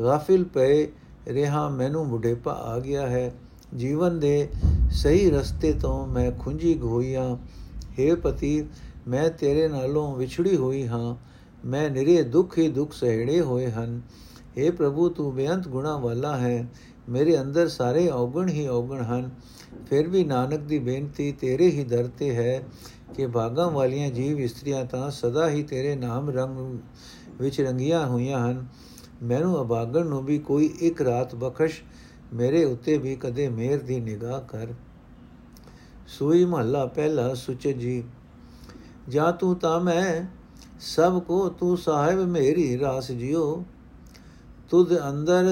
ਗਾਫਿਲ 0.04 0.44
ਪਏ 0.44 0.92
ਰਿਹਾ 1.28 1.70
ਮੈਨੂੰ 1.70 2.10
ਬੁਢੇਪਾ 2.10 2.52
ਆ 2.52 2.80
ਗਿਆ 2.80 3.08
ਹੈ। 3.08 3.34
ਜੀਵਨ 3.76 4.20
ਦੇ 4.20 4.50
ਸਹੀ 4.92 5.30
ਰਸਤੇ 5.30 5.74
ਤੋਂ 5.74 6.08
ਮੈਂ 6.08 6.32
ਖੁੰਝੀ 6.32 6.80
ਹੋਈਆ 6.80 7.38
हे 8.00 8.16
ਪਤੀ 8.16 8.64
ਮੈਂ 9.08 9.30
ਤੇਰੇ 9.30 9.68
ਨਾਲੋਂ 9.68 10.16
ਵਿਛੜੀ 10.16 10.56
ਹੋਈ 10.56 10.88
ਹਾਂ। 10.88 11.16
ਮੈਂ 11.68 11.90
ਨਿਰੇ 11.90 12.24
ਦੁੱਖ 12.24 12.58
ਹੀ 12.58 12.68
ਦੁੱਖ 12.68 12.94
ਸਹਿੜੇ 12.94 13.42
ਹੋਏ 13.42 13.72
ਹਨ। 13.72 14.02
हे 14.42 14.76
ਪ੍ਰਭੂ, 14.76 15.10
ਤੂੰ 15.10 15.36
ਬੇਅੰਤ 15.36 15.68
ਗੁਣਾ 15.68 15.98
ਵਾਲਾ 15.98 16.38
ਹੈ। 16.38 16.68
ਮੇਰੇ 17.10 17.42
ਅੰਦਰ 17.42 17.68
ਸਾਰੇ 17.68 18.10
ਔਗਣ 18.10 18.48
ਹੀ 18.48 18.68
ਔਗਣ 18.68 19.02
ਹਨ। 19.02 19.30
ਫਿਰ 19.90 20.08
ਵੀ 20.08 20.24
ਨਾਨਕ 20.24 20.60
ਦੀ 20.60 20.80
ਬੇਨਤੀ 20.80 21.32
ਤੇਰੇ 21.32 21.68
ਹੀ 21.68 21.84
ਦਰ 21.84 22.08
ਤੇ 22.08 22.36
ਹੈ 22.36 22.64
ਕਿ 23.16 23.28
ਭਾਗਾਂ 23.28 23.72
ਵਾਲੀਆਂ 23.72 24.12
ਜੀਵ 24.12 24.40
ਇਸਤਰੀਆਂ 24.40 24.86
ਤਾਂ 24.86 25.12
ਸਦਾ 25.12 25.50
ਹੀ 25.50 25.64
ਤੇਰੇ 25.64 25.96
ਨਾਮ 25.96 26.30
ਰੰਗ 26.30 26.80
ਵਿੱਚ 27.42 27.62
ਰੰਗੀਆਂ 27.62 28.08
ਹੋਈਆਂ 28.08 28.52
ਹਨ। 28.52 28.66
ਮੈਨੂੰ 29.24 29.66
ਅਭਾਗਣ 29.66 30.06
ਨੂੰ 30.06 30.26
ਵੀ 30.26 30.40
ਕੋਈ 30.40 30.66
ਇੱਕ 30.66 31.02
ਰਾਤ 31.02 31.36
ਬਖਸ਼ 31.36 31.82
ਮੇਰੇ 32.34 32.66
ਉੱਤੇ 32.66 32.98
ਵੀ 32.98 33.16
ਕਦੇ 33.16 33.50
ਮਿਹਰ 33.50 33.80
ਦੀ 33.80 34.00
ਨਿਗਾਹ 34.00 34.42
ਕਰ। 34.42 34.68
ਸੂਈ 36.08 36.46
ਮਹੱਲਾ 36.46 36.86
ਪਹਿਲਾ 36.86 37.34
ਸੁਚ 37.34 37.68
ਜੀ। 37.68 38.04
ਜਾ 39.10 39.32
ਤੂੰ 39.32 39.56
ਤਾਂ 39.56 39.80
ਮੈਂ 39.80 40.26
ਸਭ 40.80 41.20
ਕੋ 41.20 41.48
ਤੂੰ 41.50 41.78
ਸਾਹਿਬ 41.78 42.20
ਮੇਰੀ 42.28 42.78
ਰਾਸ 42.80 43.12
ਜਿਓ 43.12 43.64
ਤੁਧ 44.70 44.94
ਅੰਦਰ 45.00 45.46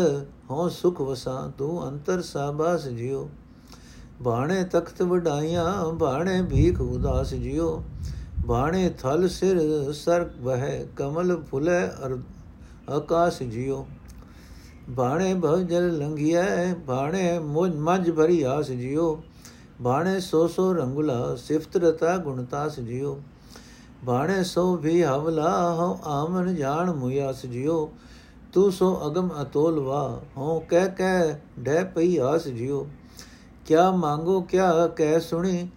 ਹੋ 0.50 0.68
ਸੁਖ 0.70 1.02
ਵਸਾ, 1.02 1.52
ਤੂੰ 1.58 1.88
ਅੰਤਰ 1.88 2.22
ਸਾਬਾਸ 2.22 2.88
ਜਿਓ 2.88 3.30
ਬਾਣੇ 4.22 4.64
ਤਖਤ 4.64 5.02
ਵਡਾਈਆਂ, 5.02 5.92
ਬਾਣੇ 5.94 6.42
ਭੀਖ 6.42 6.82
ਉਦਾਸ 6.82 7.34
ਜਿਓ 7.34 7.84
ਬਾਣੇ 8.46 8.90
ਥਲ 9.00 9.28
ਸਿਰ 9.30 9.92
ਸਰ 9.94 10.24
ਬਹਿ 10.44 10.86
ਕਮਲ 10.96 11.36
ਫੁਲੇ 11.42 11.80
ਅਰ, 12.06 12.18
ਆਕਾਸ਼ 12.90 13.42
ਜਿਓ 13.44 13.86
ਬਾਣੇ 14.90 15.34
ਭਵ 15.34 15.62
ਜਲ 15.62 15.92
ਲੰਘਿਐ, 15.98 16.74
ਬਾਣੇ 16.88 17.40
ਮੁਝ, 17.40 17.72
ਮਝ 17.76 18.10
ਭਰੀ 18.12 18.42
ਆਸ 18.44 18.72
ਜਿਓ 18.72 19.22
ਬਾਣੇ 19.82 20.20
ਸੋ 20.20 20.48
ਸੋ 20.48 20.74
ਰੰਗੁਲਾ, 20.74 21.36
ਸਿਫਤ 21.38 21.78
ਰਤਾ 21.78 22.18
ਗੁਣਤਾਸ 22.18 22.80
ਜਿਓ 22.80 23.20
ਬਾਣੇ 24.06 24.44
ਸੋ 24.44 24.76
ਵੀ 24.76 25.04
ਹਵਲਾ 25.04 25.74
ਹੋ 25.74 25.98
ਆਮਨ 26.06 26.56
ਜਾਣ 26.56 26.92
ਮੁਯਾਸ 26.94 27.46
ਜਿਓ 27.46 27.90
ਤੂੰ 28.54 28.72
ਸੋ 28.72 28.96
ਅਗਮ 29.08 29.30
ਅਤੋਲ 29.42 29.80
ਵਾ 29.80 30.22
ਹੋ 30.38 30.60
ਕਹਿ 30.70 30.90
ਕਹਿ 30.98 31.36
ਡੈ 31.60 31.84
ਪਈ 31.84 32.18
ਆਸ 32.18 32.48
ਜਿਓ 32.48 32.86
ਕਿਆ 33.66 33.90
ਮੰਗੋ 33.92 34.42
ਕਿਆ 34.42 34.88
ਕਹਿ 34.88 35.20
ਸੁਣੀ, 35.20 35.68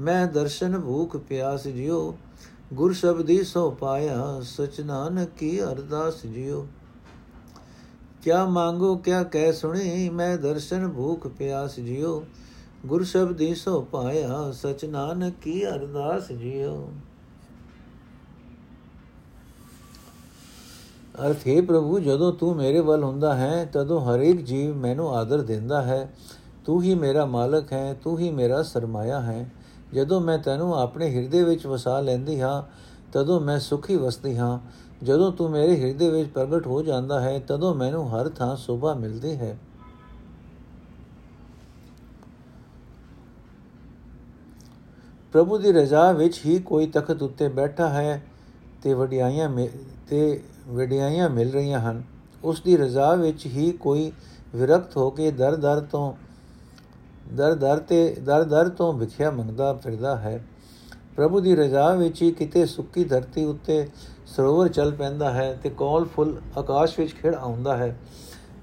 ਮੈਂ 0.00 0.26
ਦਰਸ਼ਨ 0.26 0.78
ਭੂਖ 0.78 1.16
ਪਿਆਸ 1.16 1.66
ਜਿਓ 1.68 2.14
ਗੁਰ 2.72 2.92
ਸ਼ਬਦੀ 2.92 3.42
ਸੋ 3.44 3.70
ਪਾਇਆ, 3.70 4.40
ਸਚ 4.42 4.80
ਨਾਨਕ 4.80 5.30
ਕੀ 5.38 5.60
ਅਰਦਾਸ 5.62 6.24
ਜਿਓ 6.26 6.66
ਕਿਆ 8.22 8.44
ਮੰਗੋ 8.44 8.94
ਕਿਆ 8.96 9.22
ਕਹਿ 9.22 9.52
ਸੁਣੀ, 9.52 10.08
ਮੈਂ 10.08 10.36
ਦਰਸ਼ਨ 10.38 10.88
ਭੂਖ 10.88 11.26
ਪਿਆਸ 11.28 11.78
ਜਿਓ 11.80 12.22
ਗੁਰ 12.86 13.04
ਸ਼ਬਦੀ 13.04 13.54
ਸੋ 13.54 13.80
ਪਾਇਆ, 13.82 14.50
ਸਚ 14.52 14.84
ਨਾਨਕ 14.84 15.34
ਕੀ 15.42 15.66
ਅਰਦਾਸ 15.66 16.32
ਜਿਓ 16.32 16.90
ਅਰਥ, 21.10 21.48
ਹੈ 21.48 21.62
ਪ੍ਰਭੂ, 21.62 22.00
ਜਦੋਂ 22.00 22.32
ਤੂੰ 22.32 22.56
ਮੇਰੇ 22.56 22.80
ਵੱਲ 22.80 23.04
ਹੁੰਦਾ 23.04 23.34
ਹੈ, 23.34 23.64
ਤਦੋਂ 23.72 24.00
ਹਰੇਕ 24.00 24.44
ਜੀਵ 24.44 24.76
ਮੈਨੂੰ 24.76 25.16
ਆਦਰ 25.16 25.42
ਦਿੰਦਾ 25.42 25.82
ਹੈ। 25.82 26.14
ਤੂੰ 26.64 26.82
ਹੀ 26.82 26.94
ਮੇਰਾ 26.94 27.24
ਮਾਲਕ 27.24 27.72
ਹੈ, 27.72 27.94
ਤੂੰ 27.94 28.18
ਹੀ 28.18 28.30
ਮੇਰਾ 28.30 28.62
ਸਰਮਾਇਆ 28.62 29.20
ਹੈ। 29.20 29.50
ਜਦੋਂ 29.94 30.20
ਮੈਂ 30.20 30.38
ਤੈਨੂੰ 30.38 30.78
ਆਪਣੇ 30.78 31.14
ਹਿਰਦੇ 31.14 31.44
ਵਿੱਚ 31.44 31.66
ਵਸਾ 31.66 32.00
ਲੈਂਦੀ 32.00 32.40
ਹਾਂ, 32.40 32.62
ਤਦੋਂ 33.12 33.40
ਮੈਂ 33.40 33.58
ਸੁਖੀ 33.58 33.96
ਵਸਦੀ 33.96 34.36
ਹਾਂ। 34.36 34.58
ਜਦੋਂ 35.02 35.32
ਤੂੰ 35.32 35.50
ਮੇਰੇ 35.50 35.80
ਹਿਰਦੇ 35.80 36.10
ਵਿੱਚ 36.10 36.30
ਪ੍ਰਗਟ 36.30 36.66
ਹੋ 36.66 36.82
ਜਾਂਦਾ 36.82 37.20
ਹੈ, 37.20 37.38
ਤਦੋਂ 37.38 37.74
ਮੈਨੂੰ 37.74 38.10
ਹਰ 38.10 38.28
ਥਾਂ 38.28 38.56
ਸੋਭਾ 38.56 38.94
ਮਿਲਦੀ 38.94 39.36
ਹੈ। 39.36 39.58
ਪ੍ਰਭੂ 45.32 45.58
ਦੀ 45.58 45.72
ਰਜ਼ਾ 45.72 46.12
ਵਿੱਚ 46.12 46.40
ਹੀ 46.46 46.58
ਕੋਈ 46.58 46.86
ਤਖਤ 46.86 47.22
ਉੱਤੇ 47.22 47.48
ਬੈਠਾ 47.48 47.88
ਹੈ 47.88 48.22
ਤੇ 48.82 48.94
ਵਡਿਆਈਆਂ 48.94 49.50
ਤੇ 50.08 50.42
ਵਡਿਆਈਆਂ 50.70 51.30
ਮਿਲ 51.30 51.52
ਰਹੀਆਂ 51.52 51.80
ਹਨ। 51.80 52.02
ਉਸ 52.44 52.60
ਦੀ 52.60 52.76
ਰਜ਼ਾ 52.76 53.14
ਵਿੱਚ 53.14 53.46
ਹੀ 53.46 53.72
ਕੋਈ 53.72 54.12
ਵਿਰਕਤ 54.56 54.96
ਹੋ 54.96 55.10
ਕੇ 55.10 55.30
ਦਰ 55.30 55.56
ਦਰ 55.56 55.80
ਤੋਂ, 55.80 56.12
ਦਰ 57.34 57.54
ਦਰ 57.54 57.78
ਤੇ, 57.78 58.16
ਦਰ 58.24 58.44
ਦਰ 58.44 58.68
ਤੋਂ 58.68 58.92
ਵਿਖਿਆ 58.92 59.30
ਮੰਗਦਾ 59.30 59.72
ਫਿਰਦਾ 59.72 60.16
ਹੈ। 60.16 60.44
ਪ੍ਰਭੂ 61.16 61.40
ਦੀ 61.40 61.56
ਰਜ਼ਾ 61.56 61.94
ਵਿੱਚ 61.94 62.22
ਹੀ 62.22 62.32
ਕਿਤੇ 62.32 62.66
ਸੁੱਕੀ 62.66 63.04
ਧਰਤੀ 63.04 63.44
ਉੱਤੇ 63.44 63.88
ਸਰੋਵਰ 64.26 64.68
ਚੱਲ 64.68 64.92
ਪੈਂਦਾ 64.92 65.30
ਹੈ 65.30 65.58
ਤੇ 65.62 65.70
ਕੋਲ 65.70 66.04
ਫੁੱਲ 66.04 66.40
ਆਕਾਸ਼ 66.58 67.00
ਵਿੱਚ 67.00 67.14
ਖਿੜ 67.14 67.34
ਆਉਂਦਾ 67.34 67.76
ਹੈ। 67.76 67.98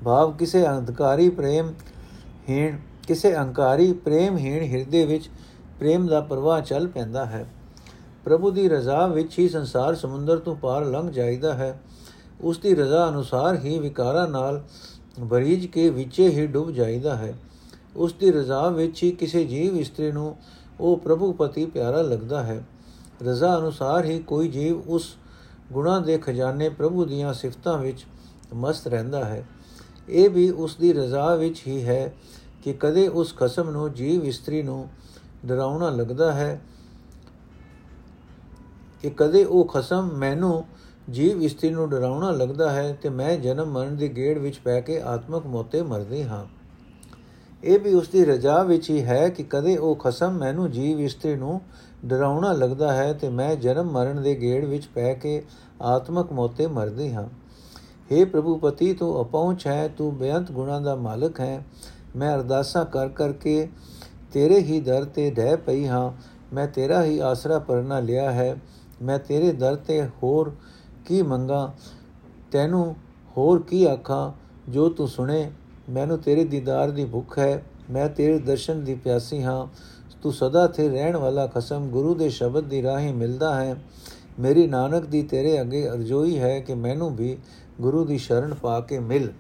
ਭਾਵ 0.04 0.32
ਕਿਸੇ 0.32 0.64
ਅਹੰਕਾਰੀ 0.64 1.30
ਪ੍ਰੇਮ 1.30 1.74
ਹੀਣ, 2.50 2.78
ਕਿਸੇ 3.08 3.36
ਅਹੰਕਾਰੀ 3.36 3.94
ਪ੍ਰੇਮ 3.94 4.38
ਹੀਣ 4.38 4.64
ਹਿਰਦੇ 4.64 5.06
ਵਿੱਚ 5.06 5.30
ਪ੍ਰੇਮ 5.80 6.08
ਦਾ 6.08 6.22
ਪ੍ਰਵਾਹ 6.22 6.62
ਚੱਲ 6.62 6.88
ਪੈਂਦਾ 6.88 7.26
ਹੈ। 7.26 7.46
ਪ੍ਰਭੂ 8.26 8.52
ਦੀ 8.52 8.70
ਰਜ਼ਾ 8.70 9.08
ਵਿੱਚ 9.08 9.40
ਹੀ 9.40 9.50
ਸੰਸਾਰ 9.50 9.96
ਸਮੁੰਦਰ 9.96 10.38
ਤੋਂ 10.38 10.56
ਪਾਰ 10.56 10.86
ਲੰਘ 10.86 11.12
ਜਾਈਦਾ 11.12 11.54
ਹੈ। 11.54 11.80
ਉਸ 12.42 12.58
ਦੀ 12.58 12.76
ਰਜ਼ਾ 12.76 13.10
ਅਨੁਸਾਰ 13.10 13.56
ਹੀ 13.56 13.80
ਵਿਕਾਰਾਂ 13.80 14.28
ਨਾਲ 14.28 14.64
ਬਰੀਜ 15.20 15.66
ਕੇ 15.66 15.90
ਵਿੱਚੇ 15.90 16.30
ਹੀ 16.30 16.48
ਡੁੱਬ 16.48 16.72
ਜਾਈਦਾ 16.72 17.16
ਹੈ। 17.16 17.34
ਉਸ 17.96 18.14
ਦੀ 18.14 18.32
ਰਜ਼ਾ 18.32 18.70
ਵਿੱਚ 18.70 19.04
ਹੀ 19.04 19.12
ਕਿਸੇ 19.12 19.46
ਜੀਵ 19.46 19.78
ਇਸਤਰੀ 19.78 20.12
ਨੂੰ 20.12 20.38
ਉਹ 20.80 20.98
ਪ੍ਰਭੂ 20.98 21.34
ਪਤੀ 21.34 21.66
ਪਿਆਰਾ 21.66 22.02
ਲੱਗਦਾ 22.02 22.44
ਹੈ। 22.44 22.66
ਰਜ਼ਾ 23.26 23.58
ਅਨੁਸਾਰ 23.58 24.06
ਹੀ 24.06 24.20
ਕੋਈ 24.20 24.48
ਜੀਵ 24.48 24.82
ਉਸ 24.82 25.16
ਗੁਣਾ 25.72 26.00
ਦੇ 26.00 26.18
ਖਜ਼ਾਨੇ 26.18 26.70
ਪ੍ਰਭੂ 26.70 27.06
ਦੀਆਂ 27.06 27.34
ਸਿਫਤਾਂ 27.34 27.78
ਵਿੱਚ 27.78 28.06
ਮਸਤ 28.54 28.88
ਰਹਿੰਦਾ 28.88 29.26
ਹੈ। 29.26 29.48
ਇਹ 30.10 30.30
ਵੀ 30.30 30.50
ਉਸ 30.50 30.76
ਦੀ 30.76 30.94
ਰਜ਼ਾ 30.94 31.36
ਵਿੱਚ 31.36 31.68
ਹੀ 31.68 31.84
ਹੈ 31.84 32.14
ਕਿ 32.64 32.74
ਕਦੇ 32.74 33.08
ਉਸ 33.08 33.36
ਖਸਮ 33.36 33.70
ਨੂੰ 33.70 33.94
ਜੀਵ 33.94 34.26
ਇਸਤਰੀ 34.26 34.64
ਨੂੰ 34.64 34.90
ਡਰਾਉਣਾ 35.46 35.90
ਲੱਗਦਾ 35.90 36.32
ਹੈ 36.32 36.62
ਕਿ 39.02 39.10
ਕਦੇ 39.10 39.44
ਉਹ 39.44 39.66
ਖਸਮ 39.66 40.10
ਮੈਨੂੰ 40.14 40.66
ਜੀਵ 41.12 41.42
ਇਸਤਰੀ 41.42 41.70
ਨੂੰ 41.70 41.90
ਡਰਾਉਣਾ 41.90 42.32
ਲੱਗਦਾ 42.32 42.72
ਹੈ 42.72 42.98
ਤੇ 43.02 43.10
ਮੈਂ 43.10 43.38
ਜਨਮ 43.38 43.72
ਮਰਨ 43.72 43.98
ਦੇ 43.98 44.08
ਗੇੜ 44.08 44.38
ਵਿੱਚ 44.38 44.60
ਪੈ 44.60 44.82
ਕੇ 44.82 45.02
ਆਤਮਕ 45.02 45.46
ਮੋਤੇ 45.46 45.82
ਮਰਦੀ 45.82 46.24
ਹਾਂ। 46.24 46.46
ਇਹ 47.64 47.80
ਵੀ 47.80 47.94
ਉਸ 47.94 48.08
ਦੀ 48.08 48.26
ਰਜਾ 48.26 48.64
ਵਿੱਚ 48.64 48.90
ਹੀ 48.90 49.04
ਹੈ 49.04 49.30
ਕਿ 49.30 49.44
ਕਦੇ 49.44 49.78
ਉਹ 49.78 49.96
ਖਸਮ 49.96 50.32
ਮੈਨੂੰ 50.32 50.72
ਜੀਵ 50.72 51.00
ਇਸਤਰੀ 51.00 51.36
ਨੂੰ 51.36 51.62
ਡਰਾਉਣਾ 52.06 52.54
ਲੱਗਦਾ 52.54 52.94
ਹੈ 52.94 53.14
ਤੇ 53.14 53.30
ਮੈਂ 53.30 53.56
ਜਨਮ 53.56 53.92
ਮਰਨ 53.92 54.24
ਦੇ 54.24 54.42
ਗੇੜ 54.42 54.66
ਵਿੱਚ 54.66 54.86
ਪੈ 54.86 55.14
ਕੇ 55.14 55.44
ਆਤਮਕ 55.82 56.32
ਮੋਤੇ 56.32 56.68
ਮਰਦੀ 56.68 57.14
ਹਾਂ। 57.14 57.28
हे 58.12 58.30
ਪ੍ਰਭੂ, 58.30 58.58
ਪਤੀ, 58.58 58.94
ਤੂੰ 58.94 59.22
ਅਪਹੁੰਚ 59.22 59.68
ਹੈ, 59.68 59.88
ਤੂੰ 59.88 60.18
ਬੇਅੰਤ 60.18 60.52
ਗੁਣਾ 60.52 60.80
ਦਾ 60.80 60.96
ਮਾਲਕ 60.96 61.40
ਹੈ। 61.40 61.66
ਮੈਂ 62.16 62.36
ਅਰਦਾਸਾਂ 62.36 62.86
ਕਰ 62.86 63.10
ਕਰਕੇ 63.10 63.68
ਤੇਰੇ 64.34 64.60
ਹੀ 64.60 64.80
ਦਰ 64.80 65.06
ਤੇ 65.06 65.32
ਡਹਿ 65.32 65.58
ਪਈ 65.58 65.88
ਹਾਂ। 65.88 66.12
ਮੈਂ 66.56 66.68
ਤੇਰਾ 66.68 67.04
ਹੀ 67.04 67.20
ਆਸਰਾ 67.20 67.60
ਪਰਨਾ 67.60 68.00
ਲਿਆ 68.00 68.32
ਹੈ। 68.32 68.58
ਮੈਂ 69.02 69.20
ਤੇਰੇ 69.20 69.52
ਦਰ 69.52 69.76
ਤੇ 69.76 70.08
ਹੋਰ 70.24 70.56
ਕੀ 71.08 71.22
ਮੰਗਾ? 71.22 71.74
ਤੈਨੂੰ 72.52 72.96
ਹੋਰ 73.38 73.62
ਕੀ 73.62 73.86
ਆਖਾਂ? 73.86 74.32
ਜੋ 74.72 74.90
ਤੂੰ 74.90 75.08
ਸੁਣੇ, 75.08 75.52
ਮੈਨੂੰ 75.90 76.18
ਤੇਰੇ 76.18 76.44
ਦੀਦਾਰ 76.44 76.92
ਦੀ 76.92 77.06
ਭੁੱਖ 77.06 77.40
ਹੈ, 77.40 77.64
ਮੈਂ 77.92 78.10
ਤੇਰੇ 78.10 78.40
ਦਰਸ਼ਨ 78.40 78.84
ਦੀ 78.84 78.96
ਪਿਆਸੀ 78.96 79.44
ਹਾਂ। 79.44 79.68
ਤੂੰ 80.22 80.34
ਸਦਾ 80.34 80.68
ਥੇ 80.68 80.90
ਰਹਿਣ 80.90 81.18
ਵਾਲਾ 81.18 81.48
ਖਸਮ 81.48 81.88
ਗੁਰੂ 81.88 82.16
ਦੇ 82.16 82.30
ਸ਼ਬਦ 82.30 82.64
ਦੀ 82.64 82.84
ਰਾਹੀਂ 82.84 83.14
ਮਿਲਦਾ 83.14 83.56
ਹੈ। 83.56 83.84
ਮੇਰੀ 84.40 84.68
ਨਾਨਕ 84.68 85.06
ਦੀ 85.06 85.24
ਤੇਰੇ 85.24 85.62
ਅੱਗੇ 85.62 85.90
ਅਰਜ਼ੋਈ 85.90 86.40
ਹੈ 86.40 86.60
ਕਿ 86.60 86.74
ਮੈਨੂੰ 86.74 87.16
ਵੀ 87.16 87.38
ਗੁਰੂ 87.82 88.06
ਦੀ 88.06 88.18
ਸ਼ਰਨ 88.18 88.54
ਪਾ 88.54 88.80
ਕੇ 88.80 89.00
ਮਿਲ। 89.00 89.34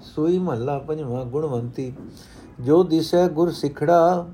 ਸੋਈ 0.00 0.38
ਮਹੱਲਾ 0.38 0.78
ਪੰਜਵਾਂ 0.78 1.24
ਗੁਣਵੰਤੀ, 1.24 1.92
ਜੋ 2.60 2.82
ਦਿਸੈ 2.82 3.28
ਗੁਰ 3.28 3.50
ਸਿਖੜਾ 3.50 4.28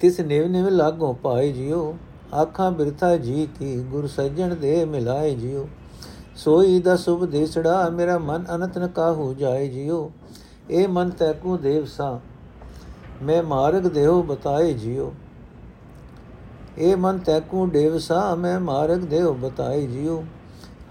ਤਿਸ 0.00 0.20
ਨਿਵ 0.20 0.46
ਨਿਵ 0.46 0.68
ਲਾਗੋ 0.68 1.12
ਪਾਏ 1.12 1.52
ਜਿਉ, 1.52 1.94
ਆਖਾਂ 2.34 2.70
ਬਿਰਥਾ 2.70 3.16
ਜੀ 3.16 3.48
ਕੀ, 3.58 3.76
ਗੁਰ 3.76 4.06
ਸੱਜਣ 4.06 4.54
ਦੇ 4.54 4.84
ਮਿਲਾਏ 4.84 5.34
ਜਿਉ। 5.34 5.66
ਸੋਈ 6.36 6.80
ਦਾ 6.80 6.96
ਸੁਭ 6.96 7.24
ਦੇਸੜਾ, 7.24 7.88
ਮੇਰਾ 7.88 8.18
ਮਨ 8.18 8.44
ਅਨੰਤ 8.54 8.78
ਨ 8.78 8.88
ਕਾਹੂ 8.88 9.34
ਜਾਏ 9.34 9.68
ਜਿਉ। 9.68 10.10
ਇਹ 10.70 10.88
ਮਨ 10.88 11.10
ਤੈਕੂ 11.10 11.56
ਦੇਵ 11.56 11.84
ਸਾ, 11.84 12.20
ਮੈਂ 13.22 13.42
ਮਾਰਗ 13.42 13.82
ਦੇਉ 13.82 14.22
ਬਤਾਏ 14.22 14.72
ਜਿਉ। 14.72 15.12
ਏ 16.78 16.94
ਮਨ 16.94 17.18
ਤੈਕੂ 17.18 17.66
ਡੇਵਸਾ 17.66 18.34
ਮੈਂ 18.34 18.60
ਮਾਰਗ 18.60 18.98
ਦੇਵ 18.98 19.32
ਬਤਾਈ 19.32 19.86
ਜਿਉ। 19.86 20.24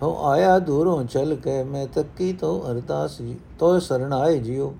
ਹੋ 0.01 0.25
ਆਇਆ 0.25 0.59
ਦੂਰੋਂ 0.59 1.03
ਚਲ 1.03 1.35
ਕੇ, 1.35 1.63
ਮੈਂ 1.63 1.87
ਤੱਕੀ 1.87 2.33
ਤੋ 2.33 2.65
ਅਰਦਾਸ 2.71 3.21
ਜੀ 3.21 3.37
ਤੋ 3.59 3.79
ਸਰਣ 3.79 4.13
ਆਏ 4.13 4.39
ਜਿਉ। 4.39 4.73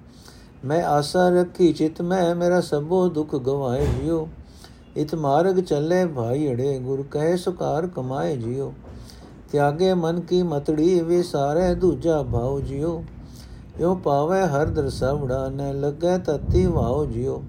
ਮੈਂ 0.66 0.84
ਆਸਾ 0.84 1.30
ਰੱਖੀ 1.30 1.74
ਚਿਤ 1.74 2.02
ਮੈਂ, 2.02 2.36
ਮੇਰਾ 2.36 2.62
ਸਭੋ 2.62 3.10
ਦੁਖ 3.10 3.36
ਗਵਾਏ 3.36 3.86
ਜਿਉ। 3.86 4.28
ਇਤ 4.98 5.16
ਮਾਰਗ 5.16 5.60
ਚੱਲੇ 5.60 6.06
ਭਾਈ 6.06 6.54
ਅੜੇ, 6.54 6.80
ਗੁਰ 6.80 7.04
ਕਹੇ 7.12 7.38
ਸੁਕਾਰ 7.38 7.88
ਕਮਾਏ 7.88 8.38
ਜਿਉ। 8.38 8.74
ਤਿਆਗੇ 9.52 9.94
ਮਨ 9.94 10.20
ਕੀ 10.20 10.44
ਮਤੜੀ, 10.44 11.02
ਵੇ 11.02 11.24
ਸਾਰੇ 11.24 11.76
ਦੂਜਾ 11.76 12.24
ਭਾਉ 12.24 12.60
ਜਿਉ। 12.60 13.04
ਯੋ 13.80 13.96
ਪਾਵੇ 13.96 14.42
ਹਰ 14.42 14.66
ਦਰ 14.66 14.90
ਸਵੜਾ, 14.90 15.50
ਨ 15.50 15.80
ਲੱਗੇ 15.80 16.18
ਤਤੀ 16.18 16.66
ਵਾਉ 16.66 17.06
ਜਿਉ। 17.06 17.44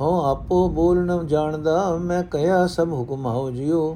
ਹੋ 0.00 0.24
ਆਪੋ 0.24 0.68
ਬੋਲ 0.68 1.04
ਨ 1.04 1.26
ਜਾਣਦਾ, 1.26 1.96
ਮੈਂ 1.96 2.22
ਕਹਿਆ 2.22 2.66
ਸਭ 2.66 2.88
ਹੁਕਮ 2.92 3.26
ਹਾਉ 3.26 3.50
ਜਿਉ। 3.50 3.94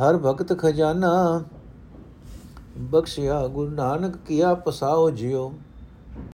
ਹਰ 0.00 0.16
ਭਗਤ 0.16 0.58
ਖਜ਼ਾਨਾ 0.58 1.42
ਬਖਸ਼ਿਆ, 2.78 3.46
ਗੁਰੂ 3.46 3.70
ਨਾਨਕ 3.70 4.16
ਕੀਆ 4.16 4.54
ਪਸਾਓ 4.54 5.10
ਜਿਉ। 5.10 5.52